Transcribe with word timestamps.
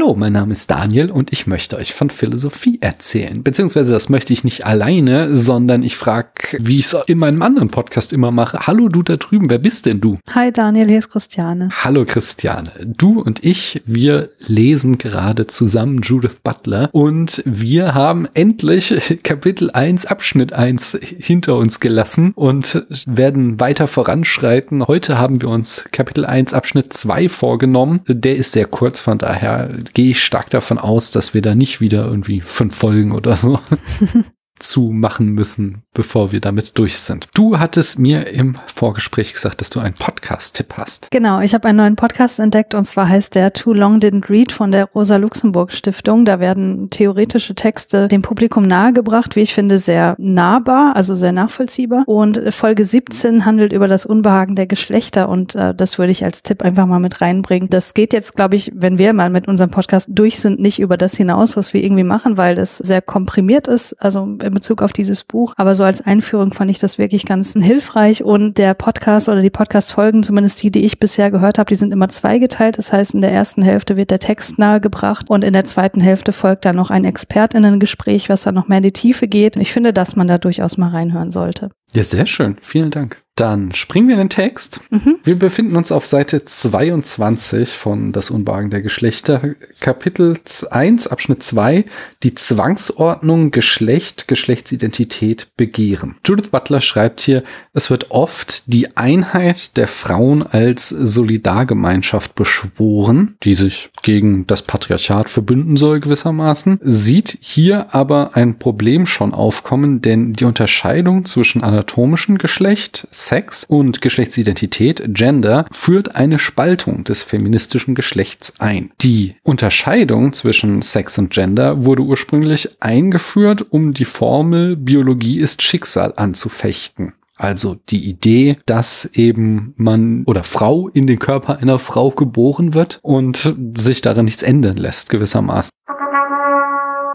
Hallo, 0.00 0.14
mein 0.14 0.32
Name 0.32 0.52
ist 0.52 0.70
Daniel 0.70 1.10
und 1.10 1.32
ich 1.32 1.48
möchte 1.48 1.76
euch 1.76 1.92
von 1.92 2.10
Philosophie 2.10 2.78
erzählen. 2.80 3.42
Beziehungsweise 3.42 3.90
das 3.90 4.08
möchte 4.08 4.32
ich 4.32 4.44
nicht 4.44 4.64
alleine, 4.64 5.34
sondern 5.34 5.82
ich 5.82 5.96
frage, 5.96 6.56
wie 6.60 6.78
ich 6.78 6.84
es 6.84 6.96
in 7.08 7.18
meinem 7.18 7.42
anderen 7.42 7.66
Podcast 7.66 8.12
immer 8.12 8.30
mache. 8.30 8.68
Hallo, 8.68 8.88
du 8.88 9.02
da 9.02 9.16
drüben, 9.16 9.50
wer 9.50 9.58
bist 9.58 9.86
denn 9.86 10.00
du? 10.00 10.20
Hi 10.30 10.52
Daniel, 10.52 10.86
hier 10.86 11.00
ist 11.00 11.10
Christiane. 11.10 11.70
Hallo 11.82 12.04
Christiane. 12.06 12.70
Du 12.86 13.20
und 13.20 13.44
ich, 13.44 13.82
wir 13.86 14.30
lesen 14.46 14.98
gerade 14.98 15.48
zusammen 15.48 16.00
Judith 16.02 16.38
Butler 16.44 16.90
und 16.92 17.42
wir 17.44 17.94
haben 17.94 18.28
endlich 18.34 19.18
Kapitel 19.24 19.72
1, 19.72 20.06
Abschnitt 20.06 20.52
1 20.52 20.96
hinter 21.02 21.56
uns 21.56 21.80
gelassen 21.80 22.34
und 22.36 22.86
werden 23.06 23.58
weiter 23.58 23.88
voranschreiten. 23.88 24.86
Heute 24.86 25.18
haben 25.18 25.42
wir 25.42 25.48
uns 25.48 25.86
Kapitel 25.90 26.24
1, 26.24 26.54
Abschnitt 26.54 26.92
2 26.92 27.28
vorgenommen. 27.28 28.02
Der 28.06 28.36
ist 28.36 28.52
sehr 28.52 28.66
kurz, 28.66 29.00
von 29.00 29.18
daher 29.18 29.70
gehe 29.94 30.10
ich 30.10 30.22
stark 30.22 30.50
davon 30.50 30.78
aus, 30.78 31.10
dass 31.10 31.34
wir 31.34 31.42
da 31.42 31.54
nicht 31.54 31.80
wieder 31.80 32.04
irgendwie 32.04 32.40
fünf 32.40 32.76
Folgen 32.76 33.12
oder 33.12 33.36
so 33.36 33.60
zu 34.60 34.90
machen 34.92 35.28
müssen, 35.28 35.82
bevor 35.94 36.32
wir 36.32 36.40
damit 36.40 36.78
durch 36.78 36.98
sind. 36.98 37.28
Du 37.34 37.58
hattest 37.58 37.98
mir 37.98 38.28
im 38.28 38.56
Vorgespräch 38.72 39.32
gesagt, 39.32 39.60
dass 39.60 39.70
du 39.70 39.80
einen 39.80 39.94
Podcast-Tipp 39.94 40.74
hast. 40.74 41.10
Genau, 41.10 41.40
ich 41.40 41.54
habe 41.54 41.68
einen 41.68 41.78
neuen 41.78 41.96
Podcast 41.96 42.40
entdeckt 42.40 42.74
und 42.74 42.84
zwar 42.84 43.08
heißt 43.08 43.34
der 43.34 43.52
Too 43.52 43.72
Long 43.72 43.98
Didn't 43.98 44.28
Read 44.28 44.52
von 44.52 44.70
der 44.70 44.86
Rosa-Luxemburg-Stiftung. 44.86 46.24
Da 46.24 46.40
werden 46.40 46.90
theoretische 46.90 47.54
Texte 47.54 48.08
dem 48.08 48.22
Publikum 48.22 48.66
nahegebracht, 48.66 49.36
wie 49.36 49.40
ich 49.40 49.54
finde, 49.54 49.78
sehr 49.78 50.14
nahbar, 50.18 50.94
also 50.96 51.14
sehr 51.14 51.32
nachvollziehbar. 51.32 52.04
Und 52.06 52.40
Folge 52.54 52.84
17 52.84 53.44
handelt 53.44 53.72
über 53.72 53.88
das 53.88 54.06
Unbehagen 54.06 54.54
der 54.54 54.66
Geschlechter 54.66 55.28
und 55.28 55.54
äh, 55.54 55.74
das 55.74 55.98
würde 55.98 56.12
ich 56.12 56.24
als 56.24 56.42
Tipp 56.42 56.62
einfach 56.62 56.86
mal 56.86 57.00
mit 57.00 57.20
reinbringen. 57.20 57.68
Das 57.68 57.94
geht 57.94 58.12
jetzt, 58.12 58.36
glaube 58.36 58.56
ich, 58.56 58.72
wenn 58.74 58.98
wir 58.98 59.12
mal 59.12 59.30
mit 59.30 59.48
unserem 59.48 59.70
Podcast 59.70 60.08
durch 60.10 60.40
sind, 60.40 60.60
nicht 60.60 60.78
über 60.78 60.96
das 60.96 61.16
hinaus, 61.16 61.56
was 61.56 61.74
wir 61.74 61.82
irgendwie 61.82 62.04
machen, 62.04 62.36
weil 62.36 62.54
das 62.54 62.78
sehr 62.78 63.02
komprimiert 63.02 63.68
ist. 63.68 63.94
Also 63.94 64.36
in 64.48 64.54
Bezug 64.54 64.82
auf 64.82 64.92
dieses 64.92 65.24
Buch. 65.24 65.54
Aber 65.56 65.74
so 65.74 65.84
als 65.84 66.00
Einführung 66.00 66.52
fand 66.52 66.70
ich 66.70 66.78
das 66.78 66.98
wirklich 66.98 67.24
ganz 67.24 67.52
hilfreich 67.52 68.22
und 68.24 68.58
der 68.58 68.74
Podcast 68.74 69.28
oder 69.28 69.40
die 69.40 69.50
Podcast-Folgen, 69.50 70.22
zumindest 70.22 70.62
die, 70.62 70.70
die 70.70 70.84
ich 70.84 70.98
bisher 70.98 71.30
gehört 71.30 71.58
habe, 71.58 71.68
die 71.68 71.76
sind 71.76 71.92
immer 71.92 72.08
zweigeteilt. 72.08 72.78
Das 72.78 72.92
heißt, 72.92 73.14
in 73.14 73.20
der 73.20 73.32
ersten 73.32 73.62
Hälfte 73.62 73.96
wird 73.96 74.10
der 74.10 74.18
Text 74.18 74.58
nahegebracht 74.58 75.30
und 75.30 75.44
in 75.44 75.52
der 75.52 75.64
zweiten 75.64 76.00
Hälfte 76.00 76.32
folgt 76.32 76.64
dann 76.64 76.76
noch 76.76 76.90
ein 76.90 77.04
Expertinnengespräch, 77.04 78.28
was 78.28 78.42
dann 78.42 78.54
noch 78.54 78.68
mehr 78.68 78.78
in 78.78 78.84
die 78.84 78.92
Tiefe 78.92 79.28
geht. 79.28 79.56
Ich 79.56 79.72
finde, 79.72 79.92
dass 79.92 80.16
man 80.16 80.28
da 80.28 80.38
durchaus 80.38 80.76
mal 80.76 80.90
reinhören 80.90 81.30
sollte. 81.30 81.70
Ja, 81.92 82.02
sehr 82.02 82.26
schön. 82.26 82.56
Vielen 82.60 82.90
Dank. 82.90 83.22
Dann 83.38 83.72
springen 83.72 84.08
wir 84.08 84.16
in 84.16 84.22
den 84.22 84.30
Text. 84.30 84.80
Mhm. 84.90 85.20
Wir 85.22 85.38
befinden 85.38 85.76
uns 85.76 85.92
auf 85.92 86.04
Seite 86.04 86.44
22 86.44 87.68
von 87.68 88.10
Das 88.10 88.30
Unwagen 88.30 88.68
der 88.68 88.82
Geschlechter, 88.82 89.54
Kapitel 89.78 90.36
1, 90.68 91.06
Abschnitt 91.06 91.44
2, 91.44 91.84
die 92.24 92.34
Zwangsordnung 92.34 93.52
Geschlecht, 93.52 94.26
Geschlechtsidentität, 94.26 95.46
Begehren. 95.56 96.16
Judith 96.26 96.48
Butler 96.48 96.80
schreibt 96.80 97.20
hier, 97.20 97.44
es 97.74 97.90
wird 97.90 98.10
oft 98.10 98.64
die 98.66 98.96
Einheit 98.96 99.76
der 99.76 99.86
Frauen 99.86 100.42
als 100.42 100.88
Solidargemeinschaft 100.88 102.34
beschworen, 102.34 103.36
die 103.44 103.54
sich 103.54 103.90
gegen 104.02 104.48
das 104.48 104.62
Patriarchat 104.62 105.28
verbünden 105.28 105.76
soll 105.76 106.00
gewissermaßen, 106.00 106.80
sieht 106.82 107.38
hier 107.40 107.94
aber 107.94 108.34
ein 108.34 108.58
Problem 108.58 109.06
schon 109.06 109.32
aufkommen, 109.32 110.02
denn 110.02 110.32
die 110.32 110.44
Unterscheidung 110.44 111.24
zwischen 111.24 111.62
anatomischen 111.62 112.36
Geschlecht, 112.38 113.06
Sex 113.28 113.66
und 113.68 114.00
Geschlechtsidentität, 114.00 115.02
Gender, 115.08 115.66
führt 115.70 116.16
eine 116.16 116.38
Spaltung 116.38 117.04
des 117.04 117.22
feministischen 117.22 117.94
Geschlechts 117.94 118.54
ein. 118.58 118.90
Die 119.02 119.36
Unterscheidung 119.42 120.32
zwischen 120.32 120.80
Sex 120.80 121.18
und 121.18 121.28
Gender 121.28 121.84
wurde 121.84 122.02
ursprünglich 122.02 122.80
eingeführt, 122.80 123.66
um 123.68 123.92
die 123.92 124.06
Formel 124.06 124.76
Biologie 124.76 125.40
ist 125.40 125.60
Schicksal 125.60 126.14
anzufechten. 126.16 127.12
Also 127.36 127.76
die 127.90 128.08
Idee, 128.08 128.56
dass 128.64 129.04
eben 129.04 129.74
man 129.76 130.24
oder 130.24 130.42
Frau 130.42 130.88
in 130.88 131.06
den 131.06 131.18
Körper 131.18 131.58
einer 131.58 131.78
Frau 131.78 132.10
geboren 132.10 132.72
wird 132.72 132.98
und 133.02 133.54
sich 133.76 134.00
daran 134.00 134.24
nichts 134.24 134.42
ändern 134.42 134.78
lässt 134.78 135.10
gewissermaßen. 135.10 135.70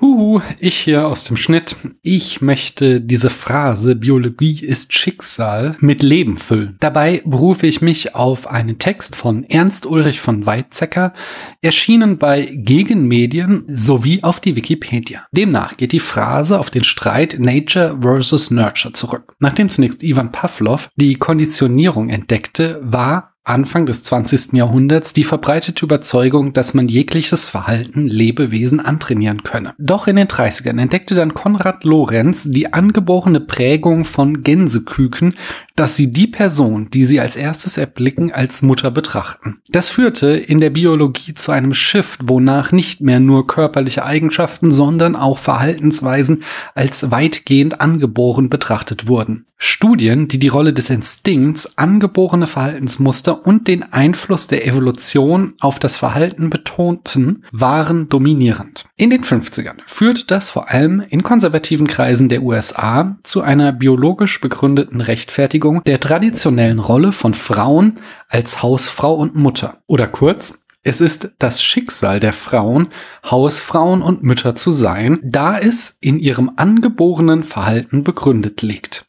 Huhu, 0.01 0.41
ich 0.59 0.77
hier 0.77 1.07
aus 1.07 1.23
dem 1.23 1.37
Schnitt. 1.37 1.75
Ich 2.01 2.41
möchte 2.41 3.01
diese 3.01 3.29
Phrase 3.29 3.95
Biologie 3.95 4.63
ist 4.63 4.93
Schicksal 4.93 5.77
mit 5.79 6.03
Leben 6.03 6.37
füllen. 6.37 6.77
Dabei 6.79 7.21
berufe 7.25 7.67
ich 7.67 7.81
mich 7.81 8.15
auf 8.15 8.47
einen 8.47 8.79
Text 8.79 9.15
von 9.15 9.43
Ernst 9.43 9.85
Ulrich 9.85 10.19
von 10.19 10.45
Weizsäcker, 10.45 11.13
erschienen 11.61 12.17
bei 12.17 12.45
Gegenmedien 12.53 13.65
sowie 13.67 14.23
auf 14.23 14.39
die 14.39 14.55
Wikipedia. 14.55 15.25
Demnach 15.31 15.77
geht 15.77 15.91
die 15.91 15.99
Phrase 15.99 16.59
auf 16.59 16.69
den 16.69 16.83
Streit 16.83 17.37
Nature 17.39 17.97
versus 18.01 18.51
Nurture 18.51 18.93
zurück. 18.93 19.35
Nachdem 19.39 19.69
zunächst 19.69 20.03
Ivan 20.03 20.31
Pavlov 20.31 20.89
die 20.95 21.15
Konditionierung 21.15 22.09
entdeckte, 22.09 22.79
war 22.83 23.32
Anfang 23.45 23.85
des 23.85 24.05
20. 24.05 24.53
Jahrhunderts 24.53 25.11
die 25.11 25.25
verbreitete 25.25 25.83
Überzeugung, 25.83 26.53
dass 26.53 26.73
man 26.73 26.87
jegliches 26.87 27.43
Verhalten 27.43 28.07
Lebewesen 28.07 28.79
antrainieren 28.79 29.43
könne. 29.43 29.73
Doch 29.77 30.07
in 30.07 30.15
den 30.15 30.29
30ern 30.29 30.79
entdeckte 30.79 31.13
dann 31.13 31.33
Konrad 31.33 31.83
Lorenz 31.83 32.43
die 32.45 32.71
angeborene 32.71 33.41
Prägung 33.41 34.05
von 34.05 34.43
Gänseküken, 34.43 35.35
dass 35.75 35.97
sie 35.97 36.13
die 36.13 36.27
Person, 36.27 36.89
die 36.91 37.03
sie 37.03 37.19
als 37.19 37.35
erstes 37.35 37.77
erblicken, 37.77 38.31
als 38.31 38.61
Mutter 38.61 38.91
betrachten. 38.91 39.57
Das 39.67 39.89
führte 39.89 40.27
in 40.27 40.61
der 40.61 40.69
Biologie 40.69 41.33
zu 41.33 41.51
einem 41.51 41.73
Shift, 41.73 42.21
wonach 42.23 42.71
nicht 42.71 43.01
mehr 43.01 43.19
nur 43.19 43.45
körperliche 43.45 44.05
Eigenschaften, 44.05 44.71
sondern 44.71 45.17
auch 45.17 45.37
Verhaltensweisen 45.37 46.43
als 46.75 47.11
weitgehend 47.11 47.81
angeboren 47.81 48.49
betrachtet 48.49 49.07
wurden. 49.07 49.45
Studien, 49.57 50.27
die 50.27 50.39
die 50.39 50.49
Rolle 50.49 50.73
des 50.73 50.89
Instinkts, 50.89 51.77
angeborene 51.77 52.47
Verhaltensmuster 52.47 53.32
und 53.33 53.67
den 53.67 53.83
Einfluss 53.83 54.47
der 54.47 54.65
Evolution 54.67 55.53
auf 55.59 55.79
das 55.79 55.97
Verhalten 55.97 56.49
betonten, 56.49 57.45
waren 57.51 58.09
dominierend. 58.09 58.85
In 58.95 59.09
den 59.09 59.23
50ern 59.23 59.77
führte 59.85 60.25
das 60.25 60.49
vor 60.49 60.69
allem 60.69 61.03
in 61.09 61.23
konservativen 61.23 61.87
Kreisen 61.87 62.29
der 62.29 62.43
USA 62.43 63.17
zu 63.23 63.41
einer 63.41 63.71
biologisch 63.71 64.39
begründeten 64.39 65.01
Rechtfertigung 65.01 65.83
der 65.83 65.99
traditionellen 65.99 66.79
Rolle 66.79 67.11
von 67.11 67.33
Frauen 67.33 67.99
als 68.29 68.63
Hausfrau 68.63 69.15
und 69.15 69.35
Mutter. 69.35 69.77
Oder 69.87 70.07
kurz, 70.07 70.63
es 70.83 70.99
ist 70.99 71.31
das 71.39 71.63
Schicksal 71.63 72.19
der 72.19 72.33
Frauen, 72.33 72.89
Hausfrauen 73.29 74.01
und 74.01 74.21
Mütter 74.21 74.55
zu 74.55 74.71
sein, 74.71 75.19
da 75.23 75.57
es 75.57 75.97
in 76.01 76.19
ihrem 76.19 76.51
angeborenen 76.57 77.43
Verhalten 77.43 78.03
begründet 78.03 78.61
liegt. 78.61 79.05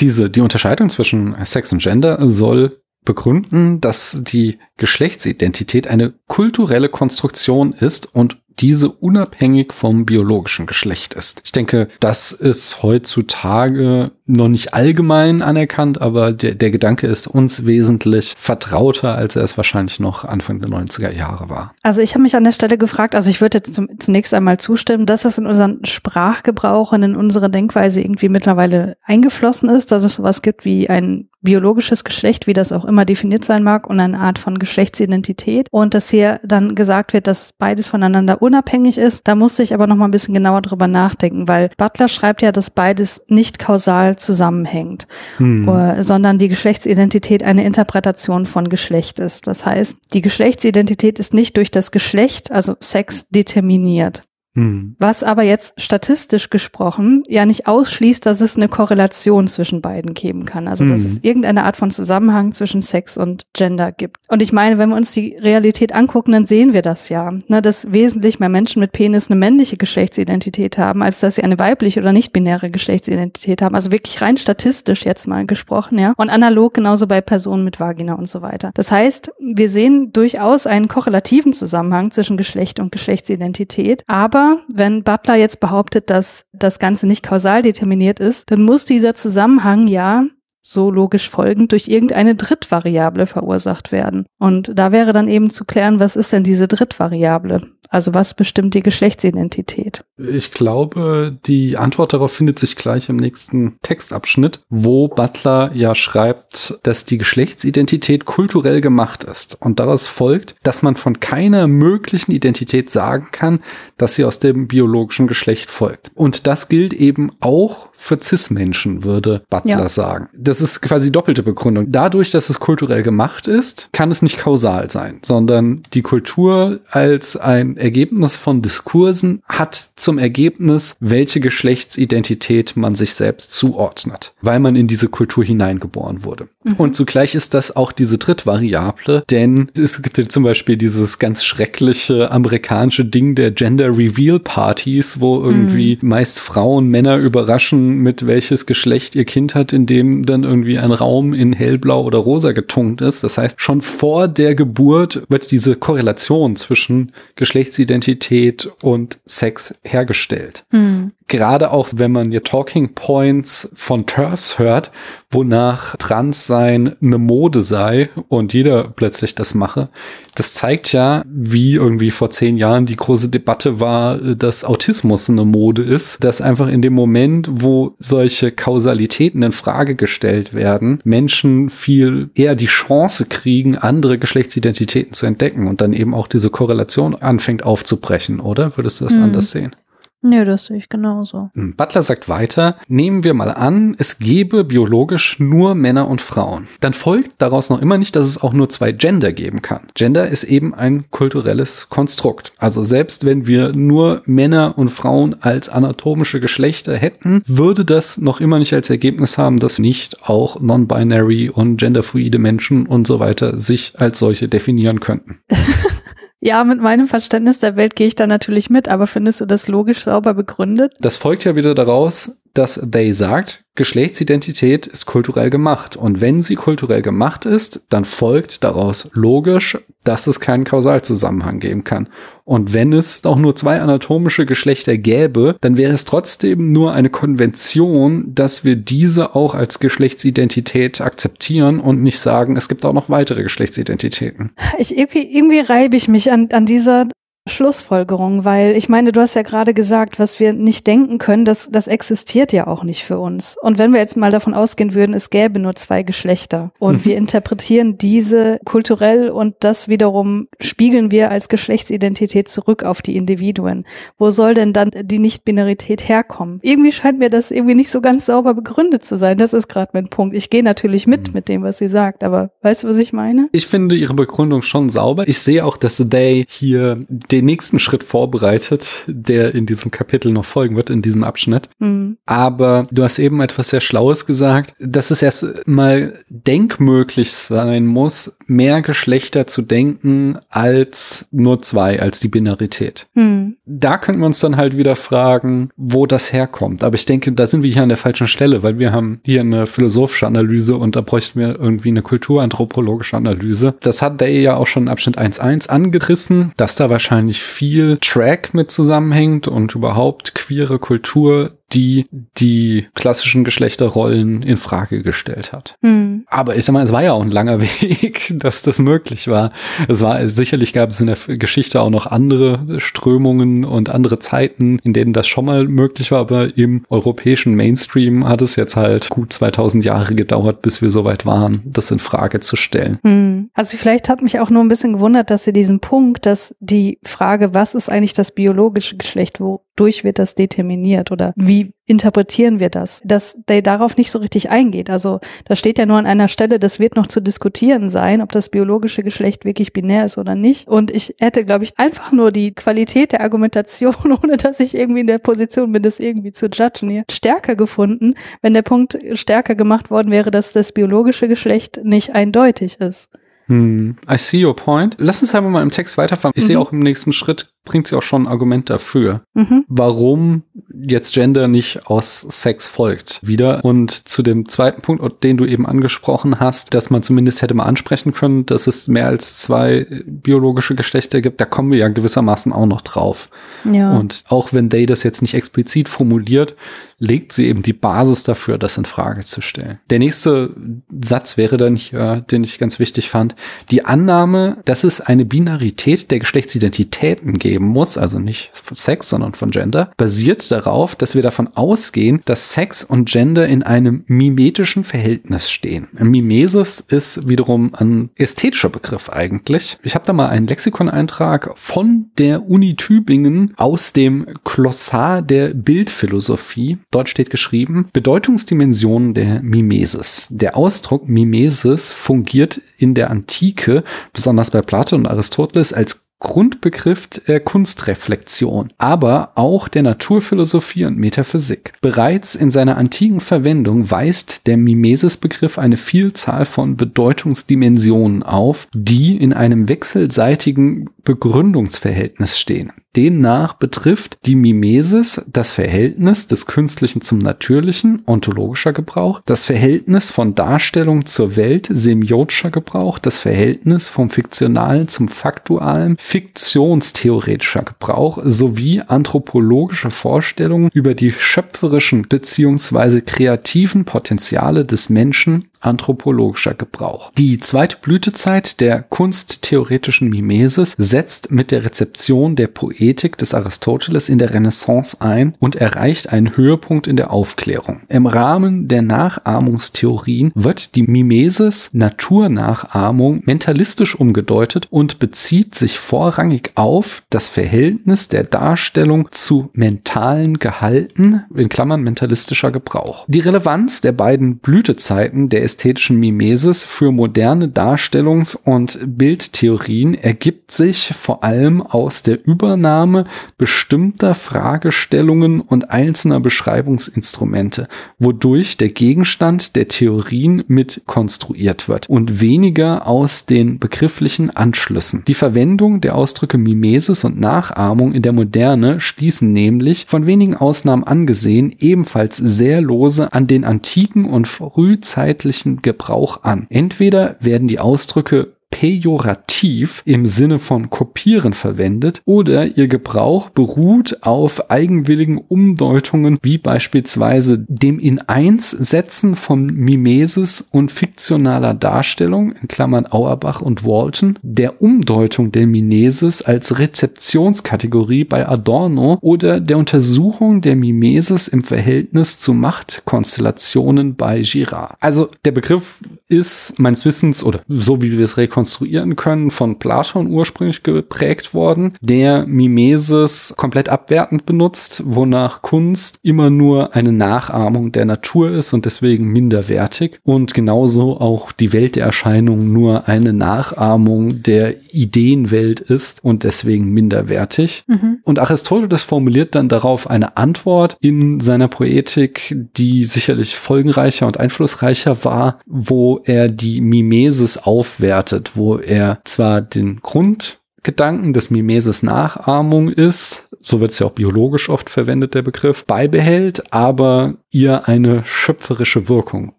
Diese, 0.00 0.30
die 0.30 0.40
Unterscheidung 0.40 0.88
zwischen 0.88 1.34
Sex 1.44 1.72
und 1.72 1.82
Gender 1.82 2.18
soll 2.28 2.80
begründen, 3.04 3.80
dass 3.80 4.22
die 4.22 4.58
Geschlechtsidentität 4.76 5.88
eine 5.88 6.12
kulturelle 6.26 6.88
Konstruktion 6.88 7.72
ist 7.72 8.14
und 8.14 8.38
diese 8.60 8.90
unabhängig 8.90 9.72
vom 9.72 10.04
biologischen 10.06 10.66
Geschlecht 10.66 11.14
ist. 11.14 11.42
Ich 11.44 11.52
denke, 11.52 11.88
das 12.00 12.32
ist 12.32 12.82
heutzutage 12.82 14.12
noch 14.26 14.48
nicht 14.48 14.74
allgemein 14.74 15.40
anerkannt, 15.40 16.02
aber 16.02 16.32
der, 16.32 16.54
der 16.54 16.70
Gedanke 16.70 17.06
ist 17.06 17.26
uns 17.26 17.66
wesentlich 17.66 18.34
vertrauter, 18.36 19.14
als 19.14 19.36
er 19.36 19.42
es 19.42 19.56
wahrscheinlich 19.56 20.00
noch 20.00 20.24
Anfang 20.24 20.60
der 20.60 20.68
90er 20.68 21.10
Jahre 21.10 21.48
war. 21.48 21.74
Also 21.82 22.02
ich 22.02 22.14
habe 22.14 22.22
mich 22.22 22.36
an 22.36 22.44
der 22.44 22.52
Stelle 22.52 22.76
gefragt, 22.76 23.14
also 23.14 23.30
ich 23.30 23.40
würde 23.40 23.58
jetzt 23.58 23.72
zum, 23.72 23.88
zunächst 23.98 24.34
einmal 24.34 24.58
zustimmen, 24.58 25.06
dass 25.06 25.22
das 25.22 25.38
in 25.38 25.46
unseren 25.46 25.84
Sprachgebrauch 25.84 26.92
und 26.92 27.02
in 27.02 27.16
unsere 27.16 27.48
Denkweise 27.48 28.02
irgendwie 28.02 28.28
mittlerweile 28.28 28.96
eingeflossen 29.02 29.70
ist, 29.70 29.92
dass 29.92 30.04
es 30.04 30.16
sowas 30.16 30.42
gibt 30.42 30.64
wie 30.66 30.90
ein 30.90 31.30
biologisches 31.48 32.04
Geschlecht, 32.04 32.46
wie 32.46 32.52
das 32.52 32.72
auch 32.72 32.84
immer 32.84 33.06
definiert 33.06 33.42
sein 33.42 33.62
mag, 33.62 33.88
und 33.88 33.98
eine 34.00 34.18
Art 34.18 34.38
von 34.38 34.58
Geschlechtsidentität. 34.58 35.66
Und 35.70 35.94
dass 35.94 36.10
hier 36.10 36.40
dann 36.44 36.74
gesagt 36.74 37.14
wird, 37.14 37.26
dass 37.26 37.54
beides 37.54 37.88
voneinander 37.88 38.42
unabhängig 38.42 38.98
ist. 38.98 39.26
Da 39.26 39.34
musste 39.34 39.62
ich 39.62 39.72
aber 39.72 39.86
noch 39.86 39.96
mal 39.96 40.04
ein 40.04 40.10
bisschen 40.10 40.34
genauer 40.34 40.60
drüber 40.60 40.88
nachdenken, 40.88 41.48
weil 41.48 41.70
Butler 41.78 42.08
schreibt 42.08 42.42
ja, 42.42 42.52
dass 42.52 42.68
beides 42.68 43.24
nicht 43.28 43.58
kausal 43.58 44.16
zusammenhängt, 44.16 45.06
hm. 45.38 45.66
Äh, 45.66 46.02
sondern 46.02 46.36
die 46.36 46.48
Geschlechtsidentität 46.48 47.42
eine 47.42 47.64
Interpretation 47.64 48.44
von 48.44 48.68
Geschlecht 48.68 49.18
ist. 49.18 49.46
Das 49.46 49.64
heißt, 49.64 49.96
die 50.12 50.20
Geschlechtsidentität 50.20 51.18
ist 51.18 51.32
nicht 51.32 51.56
durch 51.56 51.70
das 51.70 51.92
Geschlecht, 51.92 52.52
also 52.52 52.76
Sex, 52.80 53.30
determiniert. 53.30 54.27
Mhm. 54.58 54.96
Was 54.98 55.22
aber 55.22 55.42
jetzt 55.42 55.80
statistisch 55.80 56.50
gesprochen 56.50 57.22
ja 57.28 57.46
nicht 57.46 57.66
ausschließt, 57.66 58.24
dass 58.26 58.40
es 58.40 58.56
eine 58.56 58.68
Korrelation 58.68 59.46
zwischen 59.48 59.80
beiden 59.80 60.14
geben 60.14 60.44
kann. 60.44 60.68
Also 60.68 60.86
dass 60.86 61.00
mhm. 61.00 61.06
es 61.06 61.18
irgendeine 61.22 61.64
Art 61.64 61.76
von 61.76 61.90
Zusammenhang 61.90 62.52
zwischen 62.52 62.82
Sex 62.82 63.16
und 63.16 63.46
Gender 63.52 63.92
gibt. 63.92 64.18
Und 64.28 64.42
ich 64.42 64.52
meine, 64.52 64.78
wenn 64.78 64.90
wir 64.90 64.96
uns 64.96 65.12
die 65.12 65.36
Realität 65.36 65.94
angucken, 65.94 66.32
dann 66.32 66.46
sehen 66.46 66.72
wir 66.72 66.82
das 66.82 67.08
ja, 67.08 67.30
ne, 67.48 67.62
dass 67.62 67.92
wesentlich 67.92 68.40
mehr 68.40 68.48
Menschen 68.48 68.80
mit 68.80 68.92
Penis 68.92 69.30
eine 69.30 69.38
männliche 69.38 69.76
Geschlechtsidentität 69.76 70.78
haben, 70.78 71.02
als 71.02 71.20
dass 71.20 71.36
sie 71.36 71.44
eine 71.44 71.58
weibliche 71.58 72.00
oder 72.00 72.12
nicht-binäre 72.12 72.70
Geschlechtsidentität 72.70 73.62
haben. 73.62 73.74
Also 73.74 73.92
wirklich 73.92 74.20
rein 74.20 74.36
statistisch 74.36 75.04
jetzt 75.04 75.26
mal 75.26 75.46
gesprochen, 75.46 75.98
ja. 75.98 76.14
Und 76.16 76.30
analog 76.30 76.74
genauso 76.74 77.06
bei 77.06 77.20
Personen 77.20 77.64
mit 77.64 77.80
Vagina 77.80 78.14
und 78.14 78.28
so 78.28 78.42
weiter. 78.42 78.70
Das 78.74 78.90
heißt, 78.90 79.30
wir 79.38 79.68
sehen 79.68 80.12
durchaus 80.12 80.66
einen 80.66 80.88
korrelativen 80.88 81.52
Zusammenhang 81.52 82.10
zwischen 82.10 82.36
Geschlecht 82.36 82.80
und 82.80 82.92
Geschlechtsidentität. 82.92 84.04
Aber 84.06 84.47
wenn 84.68 85.02
Butler 85.02 85.36
jetzt 85.36 85.60
behauptet, 85.60 86.10
dass 86.10 86.44
das 86.52 86.78
Ganze 86.78 87.06
nicht 87.06 87.22
kausal 87.22 87.62
determiniert 87.62 88.20
ist, 88.20 88.50
dann 88.50 88.64
muss 88.64 88.84
dieser 88.84 89.14
Zusammenhang 89.14 89.86
ja 89.86 90.24
so 90.68 90.90
logisch 90.90 91.30
folgend 91.30 91.72
durch 91.72 91.88
irgendeine 91.88 92.34
Drittvariable 92.34 93.24
verursacht 93.24 93.90
werden. 93.90 94.26
Und 94.38 94.70
da 94.74 94.92
wäre 94.92 95.14
dann 95.14 95.26
eben 95.26 95.48
zu 95.48 95.64
klären, 95.64 95.98
was 95.98 96.14
ist 96.14 96.32
denn 96.32 96.44
diese 96.44 96.68
Drittvariable? 96.68 97.62
Also 97.90 98.12
was 98.12 98.34
bestimmt 98.34 98.74
die 98.74 98.82
Geschlechtsidentität? 98.82 100.04
Ich 100.18 100.50
glaube, 100.50 101.38
die 101.46 101.78
Antwort 101.78 102.12
darauf 102.12 102.32
findet 102.32 102.58
sich 102.58 102.76
gleich 102.76 103.08
im 103.08 103.16
nächsten 103.16 103.78
Textabschnitt, 103.82 104.60
wo 104.68 105.08
Butler 105.08 105.70
ja 105.72 105.94
schreibt, 105.94 106.78
dass 106.82 107.06
die 107.06 107.18
Geschlechtsidentität 107.18 108.26
kulturell 108.26 108.80
gemacht 108.80 109.24
ist. 109.24 109.56
Und 109.60 109.80
daraus 109.80 110.06
folgt, 110.06 110.56
dass 110.62 110.82
man 110.82 110.96
von 110.96 111.20
keiner 111.20 111.66
möglichen 111.66 112.32
Identität 112.32 112.90
sagen 112.90 113.28
kann, 113.32 113.60
dass 113.96 114.16
sie 114.16 114.24
aus 114.24 114.38
dem 114.38 114.68
biologischen 114.68 115.26
Geschlecht 115.26 115.70
folgt. 115.70 116.10
Und 116.14 116.46
das 116.46 116.68
gilt 116.68 116.92
eben 116.92 117.32
auch 117.40 117.88
für 117.94 118.18
Cis-Menschen, 118.18 119.04
würde 119.04 119.44
Butler 119.48 119.78
ja. 119.78 119.88
sagen. 119.88 120.28
Das 120.36 120.57
ist 120.60 120.80
quasi 120.80 121.12
doppelte 121.12 121.42
Begründung. 121.42 121.86
Dadurch, 121.90 122.30
dass 122.30 122.50
es 122.50 122.60
kulturell 122.60 123.02
gemacht 123.02 123.48
ist, 123.48 123.88
kann 123.92 124.10
es 124.10 124.22
nicht 124.22 124.38
kausal 124.38 124.90
sein, 124.90 125.18
sondern 125.22 125.82
die 125.94 126.02
Kultur 126.02 126.80
als 126.90 127.36
ein 127.36 127.76
Ergebnis 127.76 128.36
von 128.36 128.62
Diskursen 128.62 129.42
hat 129.46 129.90
zum 129.96 130.18
Ergebnis, 130.18 130.96
welche 131.00 131.40
Geschlechtsidentität 131.40 132.76
man 132.76 132.94
sich 132.94 133.14
selbst 133.14 133.52
zuordnet, 133.52 134.32
weil 134.40 134.60
man 134.60 134.76
in 134.76 134.86
diese 134.86 135.08
Kultur 135.08 135.44
hineingeboren 135.44 136.24
wurde. 136.24 136.48
Mhm. 136.64 136.74
Und 136.74 136.96
zugleich 136.96 137.34
ist 137.34 137.54
das 137.54 137.74
auch 137.74 137.92
diese 137.92 138.18
Drittvariable, 138.18 139.24
denn 139.30 139.70
es 139.76 140.02
gibt 140.02 140.32
zum 140.32 140.42
Beispiel 140.42 140.76
dieses 140.76 141.18
ganz 141.18 141.44
schreckliche 141.44 142.30
amerikanische 142.30 143.04
Ding 143.04 143.34
der 143.34 143.50
Gender 143.50 143.96
Reveal 143.96 144.38
Partys, 144.38 145.20
wo 145.20 145.40
irgendwie 145.40 145.98
mhm. 146.00 146.08
meist 146.08 146.38
Frauen 146.38 146.88
Männer 146.88 147.16
überraschen, 147.16 147.98
mit 147.98 148.26
welches 148.26 148.66
Geschlecht 148.66 149.14
ihr 149.14 149.24
Kind 149.24 149.54
hat, 149.54 149.72
in 149.72 149.86
dem 149.86 150.24
dann 150.42 150.50
irgendwie 150.50 150.78
ein 150.78 150.92
Raum 150.92 151.34
in 151.34 151.52
hellblau 151.52 152.02
oder 152.02 152.18
rosa 152.18 152.52
getunkt 152.52 153.00
ist. 153.00 153.22
Das 153.24 153.38
heißt, 153.38 153.60
schon 153.60 153.82
vor 153.82 154.28
der 154.28 154.54
Geburt 154.54 155.22
wird 155.28 155.50
diese 155.50 155.76
Korrelation 155.76 156.56
zwischen 156.56 157.12
Geschlechts 157.36 157.68
Geschlechtsidentität 157.68 158.70
und 158.82 159.18
Sex 159.24 159.74
hergestellt. 159.84 160.64
Hm. 160.70 161.12
Gerade 161.28 161.72
auch, 161.72 161.90
wenn 161.94 162.10
man 162.10 162.30
hier 162.30 162.42
Talking 162.42 162.94
Points 162.94 163.70
von 163.74 164.06
Turfs 164.06 164.58
hört, 164.58 164.90
wonach 165.30 165.94
Trans 165.96 166.46
sein 166.46 166.96
eine 167.02 167.18
Mode 167.18 167.60
sei 167.60 168.08
und 168.28 168.54
jeder 168.54 168.84
plötzlich 168.84 169.34
das 169.34 169.54
mache. 169.54 169.90
Das 170.34 170.54
zeigt 170.54 170.92
ja, 170.94 171.24
wie 171.28 171.74
irgendwie 171.74 172.10
vor 172.10 172.30
zehn 172.30 172.56
Jahren 172.56 172.86
die 172.86 172.96
große 172.96 173.28
Debatte 173.28 173.78
war, 173.78 174.16
dass 174.16 174.64
Autismus 174.64 175.28
eine 175.28 175.44
Mode 175.44 175.82
ist, 175.82 176.24
dass 176.24 176.40
einfach 176.40 176.68
in 176.68 176.80
dem 176.80 176.94
Moment, 176.94 177.48
wo 177.50 177.94
solche 177.98 178.50
Kausalitäten 178.50 179.42
in 179.42 179.52
Frage 179.52 179.96
gestellt 179.96 180.54
werden, 180.54 181.00
Menschen 181.04 181.68
viel 181.68 182.30
eher 182.34 182.54
die 182.54 182.66
Chance 182.66 183.26
kriegen, 183.26 183.76
andere 183.76 184.16
Geschlechtsidentitäten 184.16 185.12
zu 185.12 185.26
entdecken 185.26 185.66
und 185.66 185.82
dann 185.82 185.92
eben 185.92 186.14
auch 186.14 186.26
diese 186.26 186.48
Korrelation 186.48 187.14
anfängt 187.14 187.64
aufzubrechen, 187.64 188.40
oder? 188.40 188.78
Würdest 188.78 189.00
du 189.00 189.04
das 189.04 189.16
mhm. 189.16 189.24
anders 189.24 189.50
sehen? 189.50 189.76
Nö, 190.20 190.44
das 190.44 190.66
sehe 190.66 190.76
ich 190.76 190.88
genauso. 190.88 191.50
Hm, 191.54 191.74
Butler 191.76 192.02
sagt 192.02 192.28
weiter, 192.28 192.76
nehmen 192.88 193.22
wir 193.22 193.34
mal 193.34 193.52
an, 193.52 193.94
es 193.98 194.18
gäbe 194.18 194.64
biologisch 194.64 195.38
nur 195.38 195.76
Männer 195.76 196.08
und 196.08 196.20
Frauen. 196.20 196.66
Dann 196.80 196.92
folgt 196.92 197.34
daraus 197.38 197.70
noch 197.70 197.80
immer 197.80 197.98
nicht, 197.98 198.16
dass 198.16 198.26
es 198.26 198.42
auch 198.42 198.52
nur 198.52 198.68
zwei 198.68 198.90
Gender 198.90 199.32
geben 199.32 199.62
kann. 199.62 199.86
Gender 199.94 200.28
ist 200.28 200.42
eben 200.42 200.74
ein 200.74 201.08
kulturelles 201.10 201.88
Konstrukt. 201.88 202.52
Also 202.58 202.82
selbst 202.82 203.24
wenn 203.24 203.46
wir 203.46 203.72
nur 203.76 204.22
Männer 204.26 204.76
und 204.76 204.88
Frauen 204.88 205.36
als 205.40 205.68
anatomische 205.68 206.40
Geschlechter 206.40 206.96
hätten, 206.96 207.42
würde 207.46 207.84
das 207.84 208.18
noch 208.18 208.40
immer 208.40 208.58
nicht 208.58 208.72
als 208.72 208.90
Ergebnis 208.90 209.38
haben, 209.38 209.58
dass 209.58 209.78
nicht 209.78 210.28
auch 210.28 210.60
non-binary 210.60 211.48
und 211.48 211.76
genderfluide 211.76 212.38
Menschen 212.38 212.86
und 212.86 213.06
so 213.06 213.20
weiter 213.20 213.56
sich 213.56 213.92
als 213.96 214.18
solche 214.18 214.48
definieren 214.48 214.98
könnten. 214.98 215.38
Ja, 216.40 216.64
mit 216.64 216.80
meinem 216.80 217.06
Verständnis 217.06 217.58
der 217.58 217.76
Welt 217.76 217.96
gehe 217.96 218.06
ich 218.06 218.14
da 218.14 218.26
natürlich 218.26 218.70
mit, 218.70 218.88
aber 218.88 219.06
findest 219.06 219.40
du 219.40 219.46
das 219.46 219.68
logisch 219.68 220.04
sauber 220.04 220.34
begründet? 220.34 220.94
Das 221.00 221.16
folgt 221.16 221.44
ja 221.44 221.56
wieder 221.56 221.74
daraus, 221.74 222.40
dass 222.58 222.80
They 222.90 223.12
sagt, 223.12 223.64
Geschlechtsidentität 223.76 224.88
ist 224.88 225.06
kulturell 225.06 225.48
gemacht. 225.50 225.94
Und 225.94 226.20
wenn 226.20 226.42
sie 226.42 226.56
kulturell 226.56 227.02
gemacht 227.02 227.46
ist, 227.46 227.86
dann 227.88 228.04
folgt 228.04 228.64
daraus 228.64 229.10
logisch, 229.12 229.78
dass 230.02 230.26
es 230.26 230.40
keinen 230.40 230.64
Kausalzusammenhang 230.64 231.60
geben 231.60 231.84
kann. 231.84 232.08
Und 232.42 232.74
wenn 232.74 232.92
es 232.92 233.24
auch 233.24 233.38
nur 233.38 233.54
zwei 233.54 233.80
anatomische 233.80 234.46
Geschlechter 234.46 234.98
gäbe, 234.98 235.56
dann 235.60 235.76
wäre 235.76 235.92
es 235.92 236.04
trotzdem 236.04 236.72
nur 236.72 236.92
eine 236.94 237.10
Konvention, 237.10 238.34
dass 238.34 238.64
wir 238.64 238.74
diese 238.74 239.36
auch 239.36 239.54
als 239.54 239.78
Geschlechtsidentität 239.78 241.00
akzeptieren 241.00 241.78
und 241.78 242.02
nicht 242.02 242.18
sagen, 242.18 242.56
es 242.56 242.68
gibt 242.68 242.84
auch 242.84 242.92
noch 242.92 243.08
weitere 243.08 243.44
Geschlechtsidentitäten. 243.44 244.50
Ich, 244.78 244.96
irgendwie, 244.96 245.32
irgendwie 245.32 245.60
reibe 245.60 245.96
ich 245.96 246.08
mich 246.08 246.32
an, 246.32 246.48
an 246.50 246.66
dieser 246.66 247.06
Schlussfolgerung, 247.48 248.44
weil 248.44 248.76
ich 248.76 248.88
meine, 248.88 249.12
du 249.12 249.20
hast 249.20 249.34
ja 249.34 249.42
gerade 249.42 249.74
gesagt, 249.74 250.18
was 250.18 250.40
wir 250.40 250.52
nicht 250.52 250.86
denken 250.86 251.18
können, 251.18 251.44
das, 251.44 251.70
das 251.70 251.88
existiert 251.88 252.52
ja 252.52 252.66
auch 252.66 252.84
nicht 252.84 253.04
für 253.04 253.18
uns. 253.18 253.56
Und 253.60 253.78
wenn 253.78 253.92
wir 253.92 254.00
jetzt 254.00 254.16
mal 254.16 254.30
davon 254.30 254.54
ausgehen 254.54 254.94
würden, 254.94 255.14
es 255.14 255.30
gäbe 255.30 255.58
nur 255.58 255.74
zwei 255.74 256.02
Geschlechter 256.02 256.72
und 256.78 256.96
mhm. 256.96 257.04
wir 257.04 257.16
interpretieren 257.16 257.98
diese 257.98 258.60
kulturell 258.64 259.30
und 259.30 259.56
das 259.60 259.88
wiederum 259.88 260.48
spiegeln 260.60 261.10
wir 261.10 261.30
als 261.30 261.48
Geschlechtsidentität 261.48 262.48
zurück 262.48 262.84
auf 262.84 263.02
die 263.02 263.16
Individuen. 263.16 263.84
Wo 264.18 264.30
soll 264.30 264.54
denn 264.54 264.72
dann 264.72 264.90
die 264.94 265.18
Nicht-Binarität 265.18 266.08
herkommen? 266.08 266.60
Irgendwie 266.62 266.92
scheint 266.92 267.18
mir 267.18 267.30
das 267.30 267.50
irgendwie 267.50 267.74
nicht 267.74 267.90
so 267.90 268.00
ganz 268.00 268.26
sauber 268.26 268.54
begründet 268.54 269.04
zu 269.04 269.16
sein. 269.16 269.38
Das 269.38 269.52
ist 269.52 269.68
gerade 269.68 269.90
mein 269.94 270.08
Punkt. 270.08 270.34
Ich 270.34 270.50
gehe 270.50 270.62
natürlich 270.62 271.06
mit 271.06 271.28
mhm. 271.28 271.34
mit 271.34 271.48
dem, 271.48 271.62
was 271.62 271.78
sie 271.78 271.88
sagt, 271.88 272.24
aber 272.24 272.50
weißt 272.62 272.84
du, 272.84 272.88
was 272.88 272.98
ich 272.98 273.12
meine? 273.12 273.48
Ich 273.52 273.66
finde 273.66 273.96
ihre 273.96 274.14
Begründung 274.14 274.62
schon 274.62 274.90
sauber. 274.90 275.26
Ich 275.28 275.38
sehe 275.38 275.64
auch, 275.64 275.76
dass 275.76 275.96
They 275.96 276.44
hier 276.48 277.04
den 277.08 277.37
den 277.38 277.44
nächsten 277.44 277.78
Schritt 277.78 278.02
vorbereitet, 278.02 278.90
der 279.06 279.54
in 279.54 279.64
diesem 279.64 279.90
Kapitel 279.90 280.32
noch 280.32 280.44
folgen 280.44 280.76
wird, 280.76 280.90
in 280.90 281.02
diesem 281.02 281.22
Abschnitt. 281.22 281.68
Mhm. 281.78 282.18
Aber 282.26 282.88
du 282.90 283.04
hast 283.04 283.18
eben 283.18 283.40
etwas 283.40 283.68
sehr 283.68 283.80
Schlaues 283.80 284.26
gesagt, 284.26 284.74
dass 284.80 285.10
es 285.10 285.22
erst 285.22 285.66
mal 285.66 286.18
denkmöglich 286.28 287.32
sein 287.32 287.86
muss, 287.86 288.36
mehr 288.46 288.82
Geschlechter 288.82 289.46
zu 289.46 289.62
denken 289.62 290.38
als 290.48 291.28
nur 291.30 291.62
zwei, 291.62 292.00
als 292.00 292.18
die 292.18 292.28
Binarität. 292.28 293.06
Mhm. 293.14 293.56
Da 293.66 293.98
könnten 293.98 294.20
wir 294.20 294.26
uns 294.26 294.40
dann 294.40 294.56
halt 294.56 294.76
wieder 294.76 294.96
fragen, 294.96 295.70
wo 295.76 296.06
das 296.06 296.32
herkommt. 296.32 296.82
Aber 296.82 296.96
ich 296.96 297.06
denke, 297.06 297.32
da 297.32 297.46
sind 297.46 297.62
wir 297.62 297.70
hier 297.70 297.82
an 297.82 297.88
der 297.88 297.98
falschen 297.98 298.26
Stelle, 298.26 298.62
weil 298.62 298.78
wir 298.78 298.92
haben 298.92 299.20
hier 299.24 299.40
eine 299.40 299.66
philosophische 299.66 300.26
Analyse 300.26 300.76
und 300.76 300.96
da 300.96 301.02
bräuchten 301.02 301.38
wir 301.38 301.58
irgendwie 301.58 301.90
eine 301.90 302.02
kulturanthropologische 302.02 303.16
Analyse. 303.16 303.74
Das 303.80 304.02
hat 304.02 304.20
der 304.20 304.32
ja 304.32 304.56
auch 304.56 304.66
schon 304.66 304.84
in 304.84 304.88
Abschnitt 304.88 305.18
1.1 305.18 305.68
angerissen, 305.68 306.52
dass 306.56 306.74
da 306.74 306.90
wahrscheinlich 306.90 307.27
wahnsinnig 307.28 307.42
viel 307.42 307.98
Track 307.98 308.54
mit 308.54 308.70
zusammenhängt 308.70 309.48
und 309.48 309.74
überhaupt 309.74 310.34
queere 310.34 310.78
Kultur 310.78 311.57
die 311.72 312.06
die 312.38 312.86
klassischen 312.94 313.44
Geschlechterrollen 313.44 314.42
in 314.42 314.56
Frage 314.56 315.02
gestellt 315.02 315.52
hat. 315.52 315.76
Mhm. 315.82 316.24
Aber 316.26 316.56
ich 316.56 316.64
sag 316.64 316.72
mal, 316.72 316.84
es 316.84 316.92
war 316.92 317.02
ja 317.02 317.12
auch 317.12 317.22
ein 317.22 317.30
langer 317.30 317.60
Weg, 317.80 318.32
dass 318.34 318.62
das 318.62 318.78
möglich 318.78 319.28
war. 319.28 319.52
Es 319.86 320.00
war 320.00 320.26
sicherlich 320.28 320.72
gab 320.72 320.90
es 320.90 321.00
in 321.00 321.06
der 321.06 321.16
Geschichte 321.36 321.80
auch 321.80 321.90
noch 321.90 322.06
andere 322.06 322.80
Strömungen 322.80 323.64
und 323.64 323.90
andere 323.90 324.18
Zeiten, 324.18 324.78
in 324.82 324.92
denen 324.92 325.12
das 325.12 325.28
schon 325.28 325.44
mal 325.44 325.66
möglich 325.66 326.10
war, 326.10 326.20
aber 326.20 326.56
im 326.56 326.84
europäischen 326.88 327.54
Mainstream 327.54 328.26
hat 328.26 328.42
es 328.42 328.56
jetzt 328.56 328.76
halt 328.76 329.10
gut 329.10 329.32
2000 329.32 329.84
Jahre 329.84 330.14
gedauert, 330.14 330.62
bis 330.62 330.80
wir 330.80 330.90
soweit 330.90 331.26
waren, 331.26 331.62
das 331.64 331.90
in 331.90 331.98
Frage 331.98 332.40
zu 332.40 332.56
stellen. 332.56 332.98
Mhm. 333.02 333.50
Also 333.54 333.76
vielleicht 333.76 334.08
hat 334.08 334.22
mich 334.22 334.40
auch 334.40 334.50
nur 334.50 334.62
ein 334.62 334.68
bisschen 334.68 334.94
gewundert, 334.94 335.30
dass 335.30 335.44
sie 335.44 335.52
diesen 335.52 335.80
Punkt, 335.80 336.26
dass 336.26 336.54
die 336.60 336.98
Frage, 337.02 337.54
was 337.54 337.74
ist 337.74 337.90
eigentlich 337.90 338.14
das 338.14 338.32
biologische 338.32 338.96
Geschlecht, 338.96 339.40
wodurch 339.40 340.04
wird 340.04 340.18
das 340.18 340.34
determiniert 340.34 341.10
oder 341.10 341.32
wie 341.36 341.57
wie 341.58 341.72
interpretieren 341.86 342.60
wir 342.60 342.70
das? 342.70 343.00
Dass 343.04 343.42
Day 343.48 343.62
darauf 343.62 343.96
nicht 343.96 344.10
so 344.10 344.18
richtig 344.18 344.50
eingeht. 344.50 344.90
Also 344.90 345.20
da 345.44 345.56
steht 345.56 345.78
ja 345.78 345.86
nur 345.86 345.96
an 345.96 346.06
einer 346.06 346.28
Stelle, 346.28 346.58
das 346.58 346.78
wird 346.78 346.94
noch 346.94 347.06
zu 347.06 347.20
diskutieren 347.20 347.88
sein, 347.88 348.20
ob 348.22 348.30
das 348.30 348.48
biologische 348.48 349.02
Geschlecht 349.02 349.44
wirklich 349.44 349.72
binär 349.72 350.04
ist 350.04 350.18
oder 350.18 350.34
nicht. 350.34 350.68
Und 350.68 350.90
ich 350.90 351.16
hätte, 351.18 351.44
glaube 351.44 351.64
ich, 351.64 351.78
einfach 351.78 352.12
nur 352.12 352.30
die 352.30 352.54
Qualität 352.54 353.12
der 353.12 353.22
Argumentation, 353.22 353.94
ohne 354.22 354.36
dass 354.36 354.60
ich 354.60 354.74
irgendwie 354.74 355.00
in 355.00 355.06
der 355.06 355.18
Position 355.18 355.72
bin, 355.72 355.82
das 355.82 355.98
irgendwie 355.98 356.32
zu 356.32 356.46
judgen 356.46 356.90
hier, 356.90 357.04
stärker 357.10 357.56
gefunden, 357.56 358.14
wenn 358.42 358.54
der 358.54 358.62
Punkt 358.62 358.98
stärker 359.14 359.54
gemacht 359.54 359.90
worden 359.90 360.10
wäre, 360.12 360.30
dass 360.30 360.52
das 360.52 360.72
biologische 360.72 361.26
Geschlecht 361.26 361.80
nicht 361.82 362.14
eindeutig 362.14 362.80
ist. 362.80 363.10
Hm, 363.48 363.96
I 364.08 364.18
see 364.18 364.44
your 364.44 364.54
point. 364.54 364.94
Lass 364.98 365.22
uns 365.22 365.34
einfach 365.34 365.50
mal 365.50 365.62
im 365.62 365.70
Text 365.70 365.96
weiterfahren. 365.96 366.34
Ich 366.36 366.44
mhm. 366.44 366.46
sehe 366.46 366.60
auch 366.60 366.70
im 366.70 366.80
nächsten 366.80 367.14
Schritt 367.14 367.54
bringt 367.64 367.86
sie 367.86 367.96
auch 367.96 368.02
schon 368.02 368.22
ein 368.22 368.28
Argument 368.28 368.70
dafür, 368.70 369.22
mhm. 369.34 369.64
warum 369.68 370.42
jetzt 370.72 371.14
Gender 371.14 371.48
nicht 371.48 371.86
aus 371.86 372.20
Sex 372.20 372.66
folgt 372.66 373.20
wieder. 373.22 373.64
Und 373.64 374.08
zu 374.08 374.22
dem 374.22 374.48
zweiten 374.48 374.80
Punkt, 374.80 375.22
den 375.22 375.36
du 375.36 375.44
eben 375.44 375.66
angesprochen 375.66 376.40
hast, 376.40 376.74
dass 376.74 376.90
man 376.90 377.02
zumindest 377.02 377.42
hätte 377.42 377.54
mal 377.54 377.64
ansprechen 377.64 378.12
können, 378.12 378.46
dass 378.46 378.66
es 378.66 378.88
mehr 378.88 379.06
als 379.06 379.38
zwei 379.38 379.86
biologische 380.06 380.74
Geschlechter 380.74 381.20
gibt, 381.20 381.40
da 381.40 381.44
kommen 381.44 381.70
wir 381.70 381.78
ja 381.78 381.88
gewissermaßen 381.88 382.52
auch 382.52 382.66
noch 382.66 382.80
drauf. 382.80 383.30
Ja. 383.70 383.96
Und 383.96 384.24
auch 384.28 384.52
wenn 384.52 384.68
Day 384.68 384.86
das 384.86 385.02
jetzt 385.02 385.22
nicht 385.22 385.34
explizit 385.34 385.88
formuliert, 385.88 386.54
legt 387.00 387.32
sie 387.32 387.46
eben 387.46 387.62
die 387.62 387.72
Basis 387.72 388.24
dafür, 388.24 388.58
das 388.58 388.76
in 388.76 388.84
Frage 388.84 389.20
zu 389.20 389.40
stellen. 389.40 389.78
Der 389.88 390.00
nächste 390.00 390.54
Satz 391.00 391.36
wäre 391.36 391.56
dann 391.56 391.76
hier, 391.76 392.24
den 392.30 392.42
ich 392.42 392.58
ganz 392.58 392.80
wichtig 392.80 393.08
fand, 393.08 393.36
die 393.70 393.84
Annahme, 393.84 394.58
dass 394.64 394.84
es 394.84 395.00
eine 395.00 395.24
Binarität 395.24 396.10
der 396.10 396.18
Geschlechtsidentitäten 396.18 397.38
geben 397.48 397.68
muss, 397.68 397.96
also 397.96 398.18
nicht 398.18 398.50
von 398.52 398.76
Sex, 398.76 399.08
sondern 399.08 399.32
von 399.32 399.50
Gender, 399.50 399.90
basiert 399.96 400.50
darauf, 400.50 400.94
dass 400.94 401.14
wir 401.14 401.22
davon 401.22 401.48
ausgehen, 401.54 402.20
dass 402.26 402.52
Sex 402.52 402.84
und 402.84 403.08
Gender 403.08 403.48
in 403.48 403.62
einem 403.62 404.04
mimetischen 404.06 404.84
Verhältnis 404.84 405.50
stehen. 405.50 405.88
Mimesis 405.98 406.84
ist 406.86 407.26
wiederum 407.26 407.74
ein 407.74 408.10
ästhetischer 408.16 408.68
Begriff 408.68 409.08
eigentlich. 409.08 409.78
Ich 409.82 409.94
habe 409.94 410.04
da 410.04 410.12
mal 410.12 410.28
einen 410.28 410.46
Lexikoneintrag 410.46 411.52
von 411.56 412.10
der 412.18 412.50
Uni 412.50 412.76
Tübingen 412.76 413.54
aus 413.56 413.94
dem 413.94 414.26
Klossar 414.44 415.22
der 415.22 415.54
Bildphilosophie 415.54 416.78
Dort 416.90 417.08
steht 417.08 417.30
geschrieben, 417.30 417.88
Bedeutungsdimensionen 417.92 419.14
der 419.14 419.42
Mimesis. 419.42 420.28
Der 420.30 420.56
Ausdruck 420.56 421.08
Mimesis 421.08 421.92
fungiert 421.92 422.60
in 422.76 422.94
der 422.94 423.10
Antike, 423.10 423.84
besonders 424.12 424.50
bei 424.50 424.60
Plato 424.60 424.96
und 424.96 425.06
Aristoteles, 425.06 425.72
als 425.72 426.07
Grundbegriff 426.20 427.06
der 427.06 427.40
Kunstreflexion, 427.40 428.72
aber 428.76 429.32
auch 429.36 429.68
der 429.68 429.82
Naturphilosophie 429.82 430.84
und 430.84 430.98
Metaphysik. 430.98 431.72
Bereits 431.80 432.34
in 432.34 432.50
seiner 432.50 432.76
antiken 432.76 433.20
Verwendung 433.20 433.90
weist 433.90 434.46
der 434.46 434.56
Mimesis-Begriff 434.56 435.58
eine 435.58 435.76
Vielzahl 435.76 436.44
von 436.44 436.76
Bedeutungsdimensionen 436.76 438.22
auf, 438.22 438.68
die 438.74 439.16
in 439.16 439.32
einem 439.32 439.68
wechselseitigen 439.68 440.90
Begründungsverhältnis 441.04 442.38
stehen. 442.38 442.72
Demnach 442.96 443.52
betrifft 443.52 444.18
die 444.24 444.34
Mimesis 444.34 445.22
das 445.26 445.50
Verhältnis 445.50 446.26
des 446.26 446.46
Künstlichen 446.46 447.02
zum 447.02 447.18
Natürlichen, 447.18 448.02
ontologischer 448.06 448.72
Gebrauch, 448.72 449.20
das 449.26 449.44
Verhältnis 449.44 450.10
von 450.10 450.34
Darstellung 450.34 451.04
zur 451.04 451.36
Welt, 451.36 451.68
semiotischer 451.70 452.50
Gebrauch, 452.50 452.98
das 452.98 453.18
Verhältnis 453.18 453.88
vom 453.88 454.08
Fiktionalen 454.08 454.88
zum 454.88 455.08
Faktualen, 455.08 455.96
fiktionstheoretischer 455.98 457.62
Gebrauch 457.62 458.18
sowie 458.24 458.80
anthropologische 458.80 459.90
Vorstellungen 459.90 460.70
über 460.72 460.94
die 460.94 461.12
schöpferischen 461.12 462.02
bzw. 462.08 463.02
kreativen 463.02 463.84
Potenziale 463.84 464.64
des 464.64 464.88
Menschen 464.88 465.44
anthropologischer 465.60 466.54
Gebrauch. 466.54 467.10
Die 467.16 467.38
zweite 467.38 467.76
Blütezeit 467.80 468.60
der 468.60 468.82
kunsttheoretischen 468.82 470.08
Mimesis 470.08 470.74
setzt 470.78 471.30
mit 471.30 471.50
der 471.50 471.64
Rezeption 471.64 472.36
der 472.36 472.48
Poetik 472.48 473.18
des 473.18 473.34
Aristoteles 473.34 474.08
in 474.08 474.18
der 474.18 474.34
Renaissance 474.34 475.00
ein 475.00 475.34
und 475.38 475.56
erreicht 475.56 476.12
einen 476.12 476.36
Höhepunkt 476.36 476.86
in 476.86 476.96
der 476.96 477.12
Aufklärung. 477.12 477.80
Im 477.88 478.06
Rahmen 478.06 478.68
der 478.68 478.82
Nachahmungstheorien 478.82 480.32
wird 480.34 480.74
die 480.74 480.82
Mimesis 480.82 481.70
Naturnachahmung 481.72 483.22
mentalistisch 483.24 483.98
umgedeutet 483.98 484.66
und 484.70 484.98
bezieht 484.98 485.54
sich 485.54 485.78
vorrangig 485.78 486.52
auf 486.54 487.02
das 487.10 487.28
Verhältnis 487.28 488.08
der 488.08 488.24
Darstellung 488.24 489.08
zu 489.10 489.50
mentalen 489.52 490.38
Gehalten, 490.38 491.24
in 491.34 491.48
Klammern 491.48 491.82
mentalistischer 491.82 492.50
Gebrauch. 492.50 493.04
Die 493.08 493.20
Relevanz 493.20 493.80
der 493.80 493.92
beiden 493.92 494.38
Blütezeiten 494.38 495.28
der 495.28 495.47
ästhetischen 495.48 495.98
Mimesis 495.98 496.62
für 496.62 496.92
moderne 496.92 497.48
Darstellungs- 497.48 498.36
und 498.36 498.78
Bildtheorien 498.84 499.94
ergibt 499.94 500.50
sich 500.50 500.92
vor 500.94 501.24
allem 501.24 501.62
aus 501.62 502.02
der 502.02 502.22
Übernahme 502.26 503.06
bestimmter 503.38 504.14
Fragestellungen 504.14 505.40
und 505.40 505.70
einzelner 505.70 506.20
Beschreibungsinstrumente, 506.20 507.66
wodurch 507.98 508.58
der 508.58 508.68
Gegenstand 508.68 509.56
der 509.56 509.68
Theorien 509.68 510.44
mit 510.48 510.82
konstruiert 510.84 511.66
wird 511.66 511.88
und 511.88 512.20
weniger 512.20 512.86
aus 512.86 513.24
den 513.24 513.58
begrifflichen 513.58 514.28
Anschlüssen. 514.28 515.02
Die 515.08 515.14
Verwendung 515.14 515.80
der 515.80 515.94
Ausdrücke 515.94 516.36
Mimesis 516.36 517.04
und 517.04 517.18
Nachahmung 517.18 517.94
in 517.94 518.02
der 518.02 518.12
Moderne 518.12 518.80
schließen 518.80 519.32
nämlich, 519.32 519.86
von 519.88 520.06
wenigen 520.06 520.34
Ausnahmen 520.34 520.84
angesehen, 520.84 521.54
ebenfalls 521.58 522.18
sehr 522.18 522.60
lose 522.60 523.14
an 523.14 523.26
den 523.26 523.44
antiken 523.44 524.04
und 524.04 524.28
frühzeitlichen 524.28 525.37
üblichen 525.38 525.62
Gebrauch 525.62 526.22
an. 526.22 526.46
Entweder 526.50 527.16
werden 527.20 527.48
die 527.48 527.60
Ausdrücke 527.60 528.34
pejorativ 528.50 529.82
im 529.84 530.06
Sinne 530.06 530.38
von 530.38 530.70
kopieren 530.70 531.32
verwendet 531.32 532.02
oder 532.06 532.56
ihr 532.56 532.66
Gebrauch 532.66 533.30
beruht 533.30 533.98
auf 534.02 534.50
eigenwilligen 534.50 535.18
Umdeutungen 535.18 536.18
wie 536.22 536.38
beispielsweise 536.38 537.44
dem 537.46 537.78
in 537.78 538.00
eins 538.00 538.50
Setzen 538.50 539.14
von 539.16 539.46
Mimesis 539.46 540.48
und 540.50 540.72
fiktionaler 540.72 541.54
Darstellung 541.54 542.32
in 542.32 542.48
Klammern 542.48 542.86
Auerbach 542.90 543.40
und 543.40 543.64
Walton, 543.64 544.18
der 544.22 544.60
Umdeutung 544.60 545.30
der 545.30 545.46
Mimesis 545.46 546.22
als 546.22 546.58
Rezeptionskategorie 546.58 548.04
bei 548.04 548.28
Adorno 548.28 548.98
oder 549.02 549.40
der 549.40 549.58
Untersuchung 549.58 550.40
der 550.40 550.56
Mimesis 550.56 551.28
im 551.28 551.44
Verhältnis 551.44 552.18
zu 552.18 552.34
Machtkonstellationen 552.34 553.94
bei 553.94 554.22
Girard. 554.22 554.76
Also 554.80 555.08
der 555.24 555.32
Begriff 555.32 555.80
ist 556.08 556.58
meines 556.58 556.84
Wissens 556.84 557.22
oder 557.22 557.42
so 557.46 557.82
wie 557.82 557.92
wir 557.92 558.04
es 558.04 558.16
rekonstruieren 558.16 558.37
rekonstruieren 558.38 558.96
können, 558.96 559.30
von 559.30 559.58
Platon 559.58 560.08
ursprünglich 560.08 560.62
geprägt 560.62 561.34
worden, 561.34 561.74
der 561.80 562.26
Mimesis 562.26 563.34
komplett 563.36 563.68
abwertend 563.68 564.26
benutzt, 564.26 564.82
wonach 564.86 565.42
Kunst 565.42 565.98
immer 566.02 566.30
nur 566.30 566.74
eine 566.74 566.92
Nachahmung 566.92 567.72
der 567.72 567.84
Natur 567.84 568.30
ist 568.30 568.52
und 568.52 568.64
deswegen 568.64 569.08
minderwertig 569.08 569.98
und 570.04 570.34
genauso 570.34 571.00
auch 571.00 571.32
die 571.32 571.52
Welt 571.52 571.76
der 571.76 571.86
Erscheinungen 571.86 572.52
nur 572.52 572.88
eine 572.88 573.12
Nachahmung 573.12 574.22
der 574.22 574.54
Ideenwelt 574.78 575.60
ist 575.60 576.04
und 576.04 576.22
deswegen 576.22 576.70
minderwertig. 576.70 577.64
Mhm. 577.66 577.98
Und 578.04 578.18
Aristoteles 578.18 578.82
formuliert 578.82 579.34
dann 579.34 579.48
darauf 579.48 579.90
eine 579.90 580.16
Antwort 580.16 580.76
in 580.80 581.20
seiner 581.20 581.48
Poetik, 581.48 582.36
die 582.56 582.84
sicherlich 582.84 583.36
folgenreicher 583.36 584.06
und 584.06 584.20
einflussreicher 584.20 585.04
war, 585.04 585.40
wo 585.46 586.00
er 586.04 586.28
die 586.28 586.60
Mimesis 586.60 587.36
aufwertet, 587.36 588.32
wo 588.36 588.56
er 588.56 589.00
zwar 589.04 589.40
den 589.40 589.80
Grundgedanken 589.80 591.12
des 591.12 591.30
Mimesis 591.30 591.82
Nachahmung 591.82 592.68
ist, 592.68 593.27
so 593.40 593.60
wird 593.60 593.70
es 593.70 593.78
ja 593.78 593.86
auch 593.86 593.92
biologisch 593.92 594.48
oft 594.48 594.70
verwendet, 594.70 595.14
der 595.14 595.22
Begriff, 595.22 595.64
beibehält, 595.64 596.52
aber 596.52 597.14
ihr 597.30 597.68
eine 597.68 598.04
schöpferische 598.04 598.88
Wirkung 598.88 599.34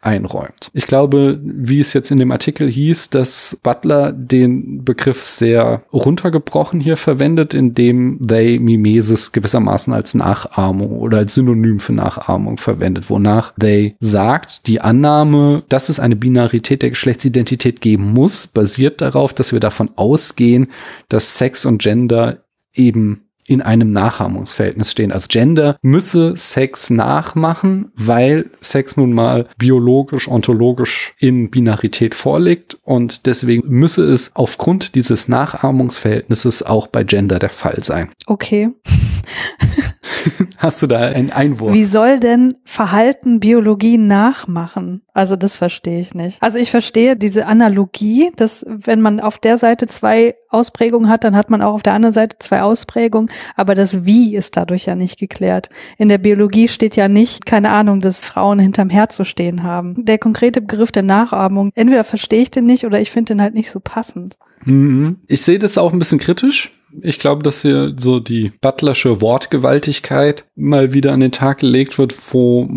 einräumt. 0.00 0.70
Ich 0.72 0.86
glaube, 0.86 1.38
wie 1.42 1.80
es 1.80 1.92
jetzt 1.92 2.10
in 2.10 2.18
dem 2.18 2.32
Artikel 2.32 2.68
hieß, 2.68 3.10
dass 3.10 3.58
Butler 3.62 4.12
den 4.12 4.84
Begriff 4.84 5.22
sehr 5.22 5.82
runtergebrochen 5.92 6.80
hier 6.80 6.96
verwendet, 6.96 7.52
indem 7.52 8.20
they 8.26 8.58
Mimesis 8.58 9.32
gewissermaßen 9.32 9.92
als 9.92 10.14
Nachahmung 10.14 10.98
oder 10.98 11.18
als 11.18 11.34
Synonym 11.34 11.78
für 11.78 11.92
Nachahmung 11.92 12.56
verwendet, 12.56 13.10
wonach 13.10 13.52
they 13.60 13.96
sagt, 14.00 14.66
die 14.66 14.80
Annahme, 14.80 15.62
dass 15.68 15.88
es 15.88 16.00
eine 16.00 16.16
Binarität 16.16 16.82
der 16.82 16.90
Geschlechtsidentität 16.90 17.80
geben 17.80 18.12
muss, 18.12 18.46
basiert 18.46 19.00
darauf, 19.02 19.34
dass 19.34 19.52
wir 19.52 19.60
davon 19.60 19.90
ausgehen, 19.96 20.68
dass 21.08 21.38
Sex 21.38 21.66
und 21.66 21.82
Gender 21.82 22.44
eben 22.72 23.23
in 23.46 23.62
einem 23.62 23.92
Nachahmungsverhältnis 23.92 24.90
stehen. 24.90 25.12
Also 25.12 25.26
Gender 25.28 25.76
müsse 25.82 26.34
Sex 26.36 26.90
nachmachen, 26.90 27.92
weil 27.96 28.50
Sex 28.60 28.96
nun 28.96 29.12
mal 29.12 29.48
biologisch, 29.58 30.28
ontologisch 30.28 31.14
in 31.18 31.50
Binarität 31.50 32.14
vorliegt 32.14 32.78
und 32.82 33.26
deswegen 33.26 33.68
müsse 33.68 34.04
es 34.04 34.34
aufgrund 34.34 34.94
dieses 34.94 35.28
Nachahmungsverhältnisses 35.28 36.62
auch 36.62 36.86
bei 36.86 37.04
Gender 37.04 37.38
der 37.38 37.50
Fall 37.50 37.82
sein. 37.82 38.10
Okay. 38.26 38.70
Hast 40.56 40.82
du 40.82 40.86
da 40.86 41.00
einen 41.00 41.30
Einwurf? 41.30 41.72
Wie 41.72 41.84
soll 41.84 42.18
denn 42.20 42.54
Verhalten 42.64 43.40
Biologie 43.40 43.98
nachmachen? 43.98 45.02
Also 45.12 45.36
das 45.36 45.56
verstehe 45.56 46.00
ich 46.00 46.14
nicht. 46.14 46.42
Also 46.42 46.58
ich 46.58 46.70
verstehe 46.70 47.16
diese 47.16 47.46
Analogie, 47.46 48.30
dass 48.36 48.64
wenn 48.68 49.00
man 49.00 49.20
auf 49.20 49.38
der 49.38 49.58
Seite 49.58 49.86
zwei 49.86 50.34
Ausprägungen 50.48 51.08
hat, 51.08 51.24
dann 51.24 51.36
hat 51.36 51.50
man 51.50 51.62
auch 51.62 51.74
auf 51.74 51.82
der 51.82 51.94
anderen 51.94 52.12
Seite 52.12 52.36
zwei 52.38 52.62
Ausprägungen, 52.62 53.30
aber 53.56 53.74
das 53.74 54.04
Wie 54.04 54.34
ist 54.34 54.56
dadurch 54.56 54.86
ja 54.86 54.94
nicht 54.94 55.18
geklärt. 55.18 55.68
In 55.98 56.08
der 56.08 56.18
Biologie 56.18 56.68
steht 56.68 56.96
ja 56.96 57.08
nicht, 57.08 57.46
keine 57.46 57.70
Ahnung, 57.70 58.00
dass 58.00 58.24
Frauen 58.24 58.58
hinterm 58.58 58.90
Herd 58.90 59.12
zu 59.12 59.24
stehen 59.24 59.62
haben. 59.62 60.04
Der 60.04 60.18
konkrete 60.18 60.60
Begriff 60.60 60.92
der 60.92 61.02
Nachahmung, 61.02 61.70
entweder 61.74 62.04
verstehe 62.04 62.42
ich 62.42 62.50
den 62.50 62.64
nicht 62.64 62.84
oder 62.86 63.00
ich 63.00 63.10
finde 63.10 63.34
den 63.34 63.42
halt 63.42 63.54
nicht 63.54 63.70
so 63.70 63.80
passend. 63.80 64.36
Mhm. 64.64 65.18
Ich 65.26 65.42
sehe 65.42 65.58
das 65.58 65.78
auch 65.78 65.92
ein 65.92 65.98
bisschen 65.98 66.18
kritisch. 66.18 66.72
Ich 67.02 67.18
glaube, 67.18 67.42
dass 67.42 67.62
hier 67.62 67.94
so 67.96 68.20
die 68.20 68.52
butlersche 68.60 69.20
Wortgewaltigkeit 69.20 70.44
mal 70.54 70.92
wieder 70.92 71.12
an 71.12 71.20
den 71.20 71.32
Tag 71.32 71.58
gelegt 71.58 71.98
wird, 71.98 72.14
wo 72.32 72.68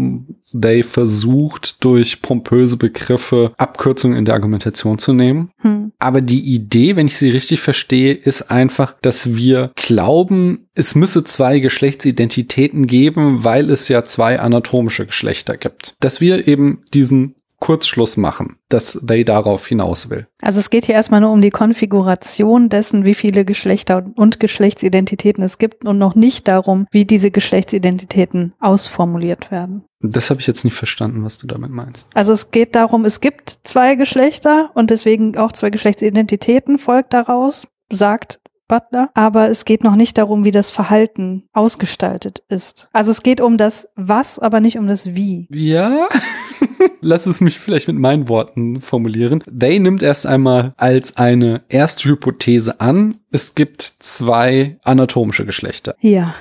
They 0.54 0.84
versucht, 0.84 1.84
durch 1.84 2.22
pompöse 2.22 2.78
Begriffe 2.78 3.54
Abkürzungen 3.58 4.18
in 4.18 4.26
der 4.26 4.36
Argumentation 4.36 4.98
zu 4.98 5.14
nehmen. 5.14 5.52
Hm. 5.58 5.92
Aber 6.00 6.22
die 6.22 6.42
Idee, 6.42 6.96
wenn 6.96 7.08
ich 7.08 7.18
sie 7.18 7.30
richtig 7.30 7.60
verstehe, 7.60 8.14
ist 8.14 8.50
einfach, 8.50 8.96
dass 9.02 9.36
wir 9.36 9.72
glauben, 9.76 10.68
es 10.74 10.96
müsse 10.96 11.24
zwei 11.24 11.60
Geschlechtsidentitäten 11.60 12.88
geben, 12.88 13.44
weil 13.44 13.70
es 13.70 13.88
ja 13.90 14.04
zwei 14.04 14.40
anatomische 14.40 15.06
Geschlechter 15.06 15.58
gibt. 15.58 15.96
Dass 16.00 16.22
wir 16.22 16.48
eben 16.48 16.84
diesen 16.94 17.36
Kurzschluss 17.60 18.18
machen, 18.18 18.58
dass 18.70 19.00
they 19.06 19.26
darauf 19.26 19.66
hinaus 19.66 20.10
will. 20.10 20.28
Also 20.42 20.60
es 20.60 20.70
geht 20.70 20.86
hier 20.86 20.96
erstmal 20.96 21.22
nur 21.22 21.32
um 21.32 21.42
die 21.42 21.50
Konfiguration 21.50 22.70
dessen, 22.70 23.06
wie 23.06 23.16
viele 23.16 23.46
Geschlechter 23.46 24.06
und 24.16 24.40
Geschlechtsidentitäten 24.40 25.44
es 25.44 25.58
gibt 25.58 25.86
und 25.86 25.98
noch 25.98 26.16
nicht 26.16 26.48
darum, 26.48 26.88
wie 26.92 27.06
diese 27.06 27.32
Geschlechtsidentitäten 27.32 28.54
ausformuliert 28.60 29.50
werden. 29.50 29.84
Das 30.00 30.30
habe 30.30 30.40
ich 30.40 30.48
jetzt 30.48 30.64
nicht 30.64 30.76
verstanden, 30.76 31.24
was 31.24 31.40
du 31.40 31.48
damit 31.48 31.72
meinst. 31.72 32.08
Also 32.14 32.32
es 32.32 32.52
geht 32.52 32.76
darum, 32.76 33.06
es 33.06 33.22
gibt 33.22 33.60
zwei 33.64 33.96
Geschlechter 33.96 34.70
und 34.76 34.92
deswegen 34.92 35.38
auch 35.38 35.52
zwei 35.52 35.72
Geschlechtsidentitäten 35.72 36.78
folgt 36.78 37.14
daraus, 37.14 37.68
sagt 37.92 38.40
Butler, 38.68 39.10
aber 39.14 39.50
es 39.50 39.66
geht 39.66 39.84
noch 39.84 39.96
nicht 39.96 40.18
darum, 40.18 40.44
wie 40.44 40.52
das 40.52 40.72
Verhalten 40.72 41.48
ausgestaltet 41.54 42.44
ist. 42.50 42.90
Also 42.92 43.12
es 43.12 43.24
geht 43.24 43.42
um 43.42 43.58
das 43.58 43.90
Was, 43.96 44.40
aber 44.40 44.60
nicht 44.60 44.78
um 44.78 44.88
das 44.88 45.16
Wie. 45.16 45.48
Ja, 45.52 46.08
lass 47.02 47.26
es 47.26 47.42
mich 47.42 47.60
vielleicht 47.60 47.88
mit 47.88 47.98
meinen 47.98 48.30
Worten 48.30 48.82
formulieren. 48.82 49.44
They 49.48 49.80
nimmt 49.80 50.04
erst 50.04 50.26
einmal 50.26 50.74
als 50.78 51.18
eine 51.18 51.64
erste 51.70 52.10
Hypothese 52.10 52.80
an, 52.80 53.16
es 53.32 53.56
gibt 53.56 53.82
zwei 53.82 54.78
anatomische 54.84 55.46
Geschlechter. 55.46 55.96
Ja 56.00 56.34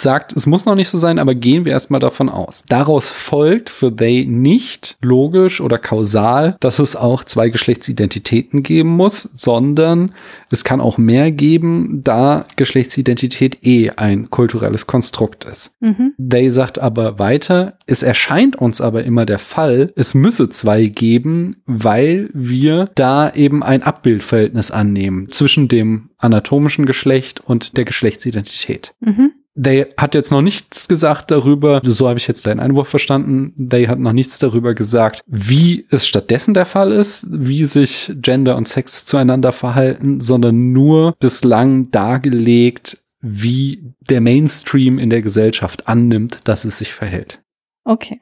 sagt, 0.00 0.34
es 0.34 0.46
muss 0.46 0.64
noch 0.64 0.74
nicht 0.74 0.90
so 0.90 0.98
sein, 0.98 1.18
aber 1.18 1.34
gehen 1.34 1.64
wir 1.64 1.72
erstmal 1.72 2.00
davon 2.00 2.28
aus. 2.28 2.64
Daraus 2.68 3.08
folgt 3.08 3.70
für 3.70 3.94
they 3.94 4.26
nicht 4.26 4.96
logisch 5.00 5.60
oder 5.60 5.78
kausal, 5.78 6.56
dass 6.60 6.78
es 6.78 6.96
auch 6.96 7.24
zwei 7.24 7.48
Geschlechtsidentitäten 7.48 8.62
geben 8.62 8.90
muss, 8.90 9.28
sondern 9.32 10.12
es 10.50 10.64
kann 10.64 10.80
auch 10.80 10.98
mehr 10.98 11.30
geben, 11.30 12.00
da 12.02 12.46
Geschlechtsidentität 12.56 13.64
eh 13.64 13.90
ein 13.90 14.30
kulturelles 14.30 14.86
Konstrukt 14.86 15.44
ist. 15.44 15.74
Mhm. 15.80 16.14
They 16.18 16.50
sagt 16.50 16.78
aber 16.78 17.18
weiter, 17.18 17.74
es 17.86 18.02
erscheint 18.02 18.56
uns 18.56 18.80
aber 18.80 19.04
immer 19.04 19.26
der 19.26 19.38
Fall, 19.38 19.92
es 19.96 20.14
müsse 20.14 20.48
zwei 20.50 20.86
geben, 20.86 21.56
weil 21.66 22.30
wir 22.32 22.90
da 22.94 23.32
eben 23.32 23.62
ein 23.62 23.82
Abbildverhältnis 23.82 24.70
annehmen 24.70 25.28
zwischen 25.30 25.68
dem 25.68 26.10
anatomischen 26.18 26.86
Geschlecht 26.86 27.40
und 27.40 27.76
der 27.76 27.84
Geschlechtsidentität. 27.84 28.94
Mhm. 29.00 29.32
They 29.62 29.86
hat 29.96 30.14
jetzt 30.14 30.30
noch 30.30 30.42
nichts 30.42 30.88
gesagt 30.88 31.30
darüber, 31.30 31.80
so 31.84 32.08
habe 32.08 32.18
ich 32.18 32.26
jetzt 32.26 32.46
deinen 32.46 32.60
Einwurf 32.60 32.88
verstanden, 32.88 33.54
They 33.58 33.86
hat 33.86 33.98
noch 33.98 34.12
nichts 34.12 34.38
darüber 34.38 34.74
gesagt, 34.74 35.22
wie 35.26 35.86
es 35.90 36.06
stattdessen 36.06 36.54
der 36.54 36.64
Fall 36.64 36.92
ist, 36.92 37.26
wie 37.30 37.64
sich 37.64 38.12
Gender 38.16 38.56
und 38.56 38.68
Sex 38.68 39.04
zueinander 39.04 39.52
verhalten, 39.52 40.20
sondern 40.20 40.72
nur 40.72 41.14
bislang 41.18 41.90
dargelegt, 41.90 42.98
wie 43.20 43.94
der 44.00 44.20
Mainstream 44.20 44.98
in 44.98 45.10
der 45.10 45.22
Gesellschaft 45.22 45.88
annimmt, 45.88 46.38
dass 46.44 46.64
es 46.64 46.78
sich 46.78 46.92
verhält. 46.92 47.42
Okay. 47.84 48.20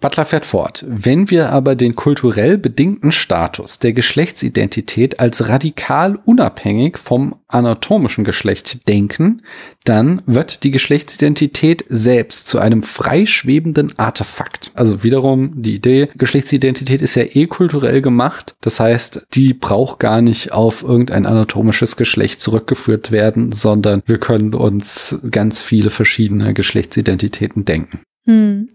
Butler 0.00 0.24
fährt 0.24 0.44
fort. 0.44 0.84
Wenn 0.88 1.30
wir 1.30 1.50
aber 1.50 1.74
den 1.74 1.94
kulturell 1.94 2.58
bedingten 2.58 3.12
Status 3.12 3.78
der 3.78 3.92
Geschlechtsidentität 3.92 5.20
als 5.20 5.48
radikal 5.48 6.18
unabhängig 6.24 6.98
vom 6.98 7.36
anatomischen 7.48 8.24
Geschlecht 8.24 8.86
denken, 8.88 9.42
dann 9.84 10.22
wird 10.26 10.64
die 10.64 10.70
Geschlechtsidentität 10.70 11.84
selbst 11.88 12.46
zu 12.48 12.58
einem 12.58 12.82
freischwebenden 12.82 13.98
Artefakt. 13.98 14.70
Also 14.74 15.02
wiederum 15.02 15.62
die 15.62 15.74
Idee, 15.74 16.08
Geschlechtsidentität 16.16 17.00
ist 17.00 17.14
ja 17.14 17.24
eh 17.24 17.46
kulturell 17.46 18.02
gemacht. 18.02 18.54
Das 18.60 18.80
heißt, 18.80 19.26
die 19.32 19.54
braucht 19.54 19.98
gar 19.98 20.20
nicht 20.20 20.52
auf 20.52 20.82
irgendein 20.82 21.26
anatomisches 21.26 21.96
Geschlecht 21.96 22.40
zurückgeführt 22.40 23.10
werden, 23.10 23.52
sondern 23.52 24.02
wir 24.06 24.18
können 24.18 24.54
uns 24.54 25.18
ganz 25.30 25.62
viele 25.62 25.90
verschiedene 25.90 26.52
Geschlechtsidentitäten 26.52 27.64
denken. 27.64 28.00
Hm. 28.26 28.68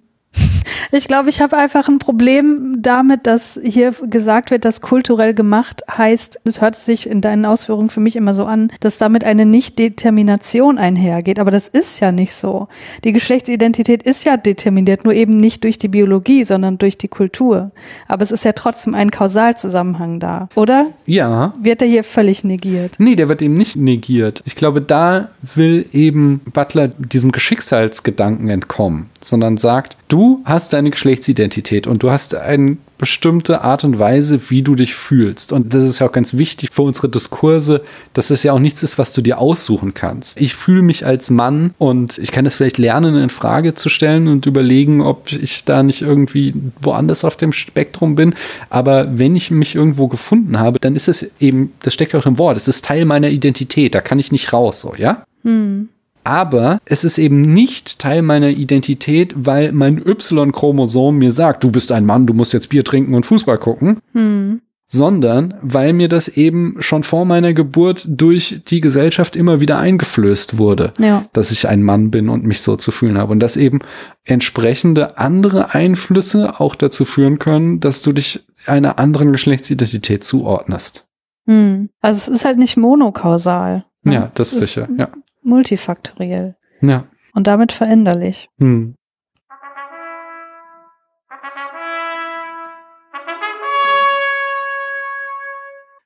Ich 0.96 1.08
glaube, 1.08 1.30
ich 1.30 1.42
habe 1.42 1.58
einfach 1.58 1.88
ein 1.88 1.98
Problem 1.98 2.78
damit, 2.80 3.26
dass 3.26 3.60
hier 3.64 3.92
gesagt 3.92 4.52
wird, 4.52 4.64
dass 4.64 4.82
kulturell 4.82 5.34
gemacht 5.34 5.82
heißt, 5.90 6.42
es 6.44 6.62
hört 6.62 6.76
sich 6.76 7.08
in 7.08 7.20
deinen 7.20 7.46
Ausführungen 7.46 7.90
für 7.90 8.00
mich 8.00 8.16
immer 8.16 8.36
so 8.36 8.46
an, 8.46 8.72
dass 8.80 9.00
damit 9.00 9.24
eine 9.24 9.46
Nicht-Determination 9.46 10.78
einhergeht. 10.78 11.40
Aber 11.40 11.50
das 11.50 11.68
ist 11.68 12.00
ja 12.00 12.12
nicht 12.12 12.34
so. 12.34 12.68
Die 13.04 13.12
Geschlechtsidentität 13.12 14.04
ist 14.04 14.24
ja 14.24 14.38
determiniert, 14.38 15.04
nur 15.04 15.14
eben 15.16 15.38
nicht 15.38 15.64
durch 15.64 15.80
die 15.80 15.88
Biologie, 15.88 16.44
sondern 16.44 16.78
durch 16.78 16.98
die 16.98 17.08
Kultur. 17.08 17.72
Aber 18.08 18.22
es 18.22 18.32
ist 18.32 18.46
ja 18.46 18.52
trotzdem 18.52 18.94
ein 18.94 19.10
Kausalzusammenhang 19.10 20.20
da, 20.20 20.50
oder? 20.54 20.88
Ja. 21.08 21.54
Wird 21.60 21.82
der 21.82 21.88
hier 21.88 22.04
völlig 22.04 22.44
negiert? 22.44 22.96
Nee, 23.00 23.16
der 23.16 23.30
wird 23.30 23.42
eben 23.42 23.56
nicht 23.56 23.76
negiert. 23.76 24.44
Ich 24.46 24.56
glaube, 24.56 24.82
da 24.82 25.30
will 25.56 25.88
eben 25.92 26.42
Butler 26.54 26.90
diesem 26.90 27.32
Geschicksalsgedanken 27.32 28.50
entkommen, 28.50 29.10
sondern 29.22 29.58
sagt, 29.58 29.98
du 30.14 30.42
hast 30.46 30.74
deine 30.74 30.92
Geschlechtsidentität 30.92 31.88
und 31.88 32.04
du 32.04 32.12
hast 32.12 32.36
eine 32.36 32.78
bestimmte 33.00 33.62
Art 33.62 33.84
und 33.84 33.98
Weise, 33.98 34.40
wie 34.50 34.62
du 34.62 34.76
dich 34.76 34.94
fühlst. 34.94 35.52
Und 35.52 35.74
das 35.74 35.84
ist 35.86 35.98
ja 35.98 36.08
auch 36.08 36.12
ganz 36.12 36.38
wichtig 36.38 36.70
für 36.72 36.84
unsere 36.84 37.10
Diskurse, 37.10 37.82
dass 38.14 38.30
es 38.30 38.44
ja 38.44 38.54
auch 38.54 38.60
nichts 38.60 38.84
ist, 38.84 39.00
was 39.00 39.12
du 39.14 39.24
dir 39.24 39.40
aussuchen 39.40 39.96
kannst. 39.96 40.40
Ich 40.40 40.54
fühle 40.54 40.84
mich 40.84 41.04
als 41.04 41.32
Mann 41.32 41.74
und 41.80 42.20
ich 42.20 42.32
kann 42.32 42.46
das 42.46 42.56
vielleicht 42.56 42.78
lernen, 42.78 43.16
in 43.16 43.32
Frage 43.32 43.74
zu 43.74 43.90
stellen 43.90 44.28
und 44.28 44.46
überlegen, 44.46 45.02
ob 45.02 45.32
ich 45.32 45.66
da 45.66 45.82
nicht 45.82 46.04
irgendwie 46.04 46.54
woanders 46.80 47.26
auf 47.26 47.36
dem 47.36 47.52
Spektrum 47.52 48.14
bin. 48.14 48.36
Aber 48.70 49.18
wenn 49.18 49.36
ich 49.36 49.50
mich 49.50 49.74
irgendwo 49.74 50.08
gefunden 50.08 50.60
habe, 50.60 50.80
dann 50.80 50.96
ist 50.96 51.08
es 51.08 51.28
eben, 51.40 51.74
das 51.82 51.96
steckt 51.96 52.14
auch 52.14 52.28
im 52.28 52.38
Wort, 52.38 52.56
es 52.58 52.68
ist 52.68 52.86
Teil 52.86 53.06
meiner 53.06 53.30
Identität, 53.30 53.96
da 53.96 54.02
kann 54.02 54.20
ich 54.20 54.32
nicht 54.32 54.54
raus, 54.54 54.80
so, 54.80 54.94
ja? 54.96 55.24
Hm. 55.44 55.90
Aber 56.24 56.80
es 56.86 57.04
ist 57.04 57.18
eben 57.18 57.42
nicht 57.42 58.00
Teil 58.00 58.22
meiner 58.22 58.50
Identität, 58.50 59.34
weil 59.36 59.72
mein 59.72 59.98
Y-Chromosom 59.98 61.18
mir 61.18 61.32
sagt, 61.32 61.64
du 61.64 61.72
bist 61.72 61.92
ein 61.92 62.06
Mann, 62.06 62.28
du 62.28 62.34
musst 62.34 62.54
jetzt 62.54 62.70
Bier 62.70 62.84
trinken 62.84 63.14
und 63.14 63.26
Fußball 63.26 63.58
gucken. 63.58 64.00
Hm. 64.14 64.62
Sondern 64.86 65.56
weil 65.62 65.94
mir 65.94 66.08
das 66.08 66.28
eben 66.28 66.76
schon 66.80 67.04
vor 67.04 67.26
meiner 67.26 67.54
Geburt 67.54 68.06
durch 68.08 68.62
die 68.68 68.80
Gesellschaft 68.80 69.36
immer 69.36 69.60
wieder 69.60 69.80
eingeflößt 69.80 70.58
wurde, 70.60 70.94
ja. 71.00 71.26
dass 71.34 71.52
ich 71.52 71.68
ein 71.68 71.82
Mann 71.82 72.12
bin 72.12 72.30
und 72.30 72.44
mich 72.44 72.62
so 72.62 72.76
zu 72.76 72.92
fühlen 72.92 73.18
habe. 73.18 73.32
Und 73.32 73.40
dass 73.40 73.58
eben 73.58 73.80
entsprechende 74.24 75.18
andere 75.18 75.74
Einflüsse 75.74 76.60
auch 76.60 76.76
dazu 76.76 77.06
führen 77.06 77.40
können, 77.40 77.80
dass 77.80 78.04
du 78.04 78.12
dich 78.12 78.46
einer 78.68 79.00
anderen 79.00 79.32
Geschlechtsidentität 79.32 80.24
zuordnest. 80.24 81.06
Hm. 81.48 81.90
Also 82.02 82.32
es 82.32 82.38
ist 82.38 82.46
halt 82.46 82.60
nicht 82.60 82.78
monokausal. 82.78 83.86
Ne? 84.04 84.14
Ja, 84.14 84.32
das 84.36 84.54
ist 84.54 84.74
sicher, 84.76 84.88
ja 84.98 85.10
multifaktoriell. 85.44 86.56
Ja. 86.82 87.06
Und 87.34 87.48
damit 87.48 87.72
veränderlich. 87.72 88.50
Hm. 88.60 88.96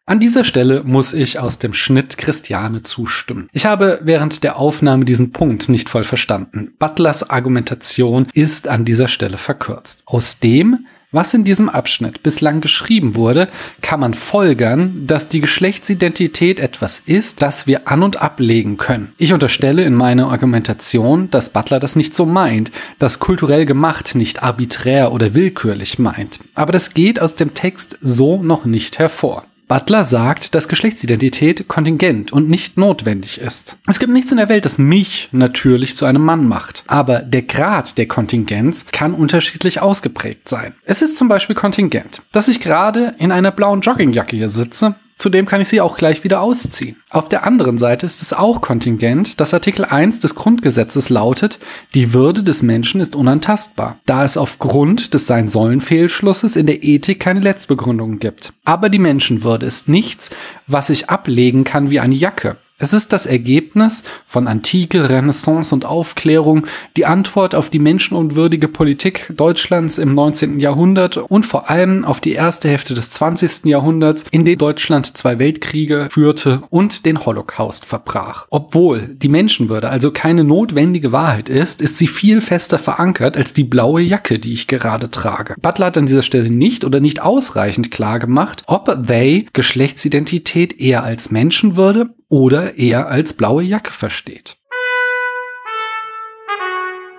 An 0.10 0.22
dieser 0.22 0.46
Stelle 0.46 0.84
muss 0.86 1.14
ich 1.14 1.38
aus 1.38 1.60
dem 1.60 1.74
Schnitt 1.74 2.18
Christiane 2.18 2.82
zustimmen. 2.82 3.50
Ich 3.52 3.66
habe 3.66 4.00
während 4.04 4.42
der 4.42 4.56
Aufnahme 4.56 5.04
diesen 5.04 5.34
Punkt 5.34 5.68
nicht 5.68 5.90
voll 5.90 6.06
verstanden. 6.06 6.74
Butlers 6.80 7.30
Argumentation 7.30 8.28
ist 8.34 8.70
an 8.70 8.86
dieser 8.86 9.10
Stelle 9.10 9.38
verkürzt. 9.38 10.04
Aus 10.06 10.40
dem 10.40 10.86
was 11.18 11.34
in 11.34 11.44
diesem 11.44 11.68
Abschnitt 11.68 12.22
bislang 12.22 12.62
geschrieben 12.62 13.16
wurde, 13.16 13.48
kann 13.82 14.00
man 14.00 14.14
folgern, 14.14 15.08
dass 15.08 15.30
die 15.30 15.42
Geschlechtsidentität 15.42 16.60
etwas 16.60 17.00
ist, 17.00 17.42
das 17.42 17.66
wir 17.66 17.88
an 17.88 18.04
und 18.04 18.22
ablegen 18.22 18.78
können. 18.78 19.14
Ich 19.18 19.34
unterstelle 19.34 19.84
in 19.84 19.96
meiner 19.96 20.30
Argumentation, 20.32 21.32
dass 21.32 21.50
Butler 21.50 21.80
das 21.80 21.96
nicht 21.96 22.14
so 22.14 22.28
meint, 22.28 22.72
dass 23.00 23.18
kulturell 23.18 23.66
gemacht 23.66 24.14
nicht 24.14 24.44
arbiträr 24.44 25.12
oder 25.12 25.34
willkürlich 25.34 25.98
meint. 25.98 26.38
Aber 26.54 26.72
das 26.72 26.94
geht 26.94 27.20
aus 27.20 27.34
dem 27.34 27.56
Text 27.56 27.98
so 28.00 28.44
noch 28.44 28.66
nicht 28.66 29.00
hervor. 29.00 29.47
Butler 29.68 30.06
sagt, 30.06 30.56
dass 30.56 30.70
Geschlechtsidentität 30.70 31.68
kontingent 31.68 32.32
und 32.32 32.50
nicht 32.50 32.78
notwendig 32.78 33.40
ist. 33.40 33.78
Es 33.86 34.00
gibt 34.00 34.14
nichts 34.14 34.32
in 34.32 34.38
der 34.38 34.48
Welt, 34.48 34.64
das 34.64 34.78
mich 34.78 35.28
natürlich 35.34 35.98
zu 35.98 36.06
einem 36.06 36.24
Mann 36.24 36.48
macht. 36.48 36.84
Aber 36.88 37.20
der 37.20 37.42
Grad 37.42 37.98
der 37.98 38.08
Kontingenz 38.08 38.86
kann 38.92 39.14
unterschiedlich 39.14 39.82
ausgeprägt 39.82 40.48
sein. 40.48 40.74
Es 40.86 41.02
ist 41.02 41.18
zum 41.18 41.28
Beispiel 41.28 41.56
kontingent, 41.56 42.22
dass 42.32 42.48
ich 42.48 42.62
gerade 42.62 43.16
in 43.20 43.32
einer 43.34 43.52
blauen 43.52 43.82
Joggingjacke 43.82 44.38
hier 44.38 44.50
sitze 44.50 44.96
Zudem 45.18 45.48
kann 45.48 45.62
ich 45.62 45.68
sie 45.68 45.82
auch 45.82 45.98
gleich 45.98 46.24
wieder 46.24 46.42
ausziehen. 46.42 46.98
Auf 47.10 47.28
der 47.28 47.44
anderen 47.44 47.80
Seite 47.80 48.06
ist 48.06 48.22
es 48.22 48.34
auch 48.34 48.62
kontingent, 48.62 49.40
dass 49.40 49.54
Artikel 49.54 49.84
1 49.84 50.20
des 50.20 50.36
Grundgesetzes 50.36 51.10
lautet, 51.10 51.58
die 51.96 52.14
Würde 52.14 52.44
des 52.44 52.62
Menschen 52.62 53.02
ist 53.02 53.16
unantastbar, 53.16 54.00
da 54.06 54.24
es 54.24 54.38
aufgrund 54.38 55.16
des 55.16 55.26
Sein-Sollen-Fehlschlusses 55.26 56.56
in 56.56 56.68
der 56.68 56.84
Ethik 56.84 57.20
keine 57.20 57.40
Letztbegründung 57.40 58.20
gibt. 58.20 58.54
Aber 58.64 58.90
die 58.90 59.00
Menschenwürde 59.00 59.66
ist 59.66 59.90
nichts, 59.90 60.30
was 60.68 60.92
ich 60.92 61.10
ablegen 61.10 61.64
kann 61.64 61.90
wie 61.90 62.00
eine 62.00 62.16
Jacke. 62.16 62.58
Es 62.80 62.94
ist 62.94 63.12
das 63.12 63.26
Ergebnis 63.26 64.04
von 64.28 64.48
Antike, 64.48 65.10
Renaissance 65.10 65.74
und 65.74 65.84
Aufklärung, 65.84 66.68
die 66.96 67.08
Antwort 67.08 67.56
auf 67.56 67.72
die 67.72 67.80
menschenunwürdige 67.80 68.68
Politik 68.68 69.34
Deutschlands 69.36 69.98
im 69.98 70.14
19. 70.14 70.60
Jahrhundert 70.60 71.18
und 71.18 71.44
vor 71.44 71.72
allem 71.72 72.06
auf 72.06 72.22
die 72.22 72.34
erste 72.34 72.70
Hälfte 72.70 72.94
des 72.94 73.10
20. 73.10 73.66
Jahrhunderts, 73.66 74.26
in 74.30 74.46
der 74.46 74.58
Deutschland 74.58 75.18
zwei 75.18 75.40
Weltkriege 75.40 76.08
führte 76.12 76.62
und 76.70 77.08
den 77.08 77.26
Holocaust 77.26 77.84
verbrach. 77.84 78.46
Obwohl 78.52 79.08
die 79.08 79.30
Menschenwürde 79.30 79.90
also 79.90 80.12
keine 80.12 80.44
notwendige 80.44 81.12
Wahrheit 81.12 81.50
ist, 81.50 81.82
ist 81.82 81.98
sie 81.98 82.06
viel 82.06 82.42
fester 82.42 82.78
verankert 82.78 83.38
als 83.38 83.54
die 83.54 83.64
blaue 83.64 84.02
Jacke, 84.02 84.38
die 84.38 84.54
ich 84.54 84.68
gerade 84.68 85.10
trage. 85.10 85.56
Butler 85.60 85.88
hat 85.88 85.98
an 85.98 86.06
dieser 86.06 86.22
Stelle 86.22 86.52
nicht 86.52 86.86
oder 86.86 87.00
nicht 87.00 87.24
ausreichend 87.24 87.90
klar 87.90 88.20
gemacht, 88.20 88.62
ob 88.68 89.08
they 89.08 89.48
Geschlechtsidentität 89.54 90.80
eher 90.80 91.04
als 91.04 91.32
Menschenwürde 91.32 92.12
oder 92.30 92.78
eher 92.78 93.08
als 93.08 93.34
blaue 93.34 93.64
Jacke 93.64 93.92
versteht. 93.92 94.58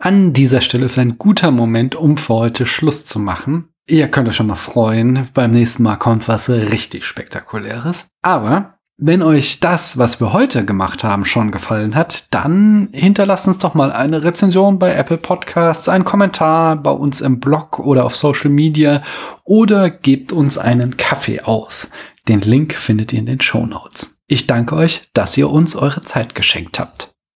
An 0.00 0.32
dieser 0.32 0.60
Stelle 0.60 0.86
ist 0.86 0.98
ein 0.98 1.18
guter 1.18 1.50
Moment, 1.50 1.96
um 1.96 2.16
für 2.16 2.34
heute 2.34 2.66
Schluss 2.66 3.04
zu 3.04 3.18
machen. 3.18 3.70
Ihr 3.86 4.08
könnt 4.08 4.28
euch 4.28 4.36
schon 4.36 4.46
mal 4.46 4.54
freuen, 4.54 5.28
beim 5.34 5.50
nächsten 5.50 5.82
Mal 5.82 5.96
kommt 5.96 6.28
was 6.28 6.48
richtig 6.48 7.04
Spektakuläres. 7.04 8.06
Aber 8.22 8.78
wenn 9.00 9.22
euch 9.22 9.60
das, 9.60 9.96
was 9.96 10.20
wir 10.20 10.32
heute 10.32 10.64
gemacht 10.64 11.04
haben, 11.04 11.24
schon 11.24 11.52
gefallen 11.52 11.94
hat, 11.94 12.26
dann 12.32 12.88
hinterlasst 12.92 13.48
uns 13.48 13.58
doch 13.58 13.74
mal 13.74 13.92
eine 13.92 14.24
Rezension 14.24 14.78
bei 14.78 14.92
Apple 14.92 15.18
Podcasts, 15.18 15.88
einen 15.88 16.04
Kommentar 16.04 16.76
bei 16.76 16.90
uns 16.90 17.20
im 17.20 17.40
Blog 17.40 17.78
oder 17.78 18.04
auf 18.04 18.16
Social 18.16 18.50
Media 18.50 19.02
oder 19.44 19.88
gebt 19.88 20.32
uns 20.32 20.58
einen 20.58 20.96
Kaffee 20.96 21.40
aus. 21.40 21.90
Den 22.26 22.40
Link 22.40 22.74
findet 22.74 23.12
ihr 23.12 23.20
in 23.20 23.26
den 23.26 23.40
Show 23.40 23.66
Notes. 23.66 24.17
Ich 24.30 24.46
danke 24.46 24.76
euch, 24.76 25.08
dass 25.14 25.36
ihr 25.38 25.48
uns 25.48 25.74
eure 25.74 26.02
Zeit 26.02 26.34
geschenkt 26.34 26.78
habt. 26.78 27.14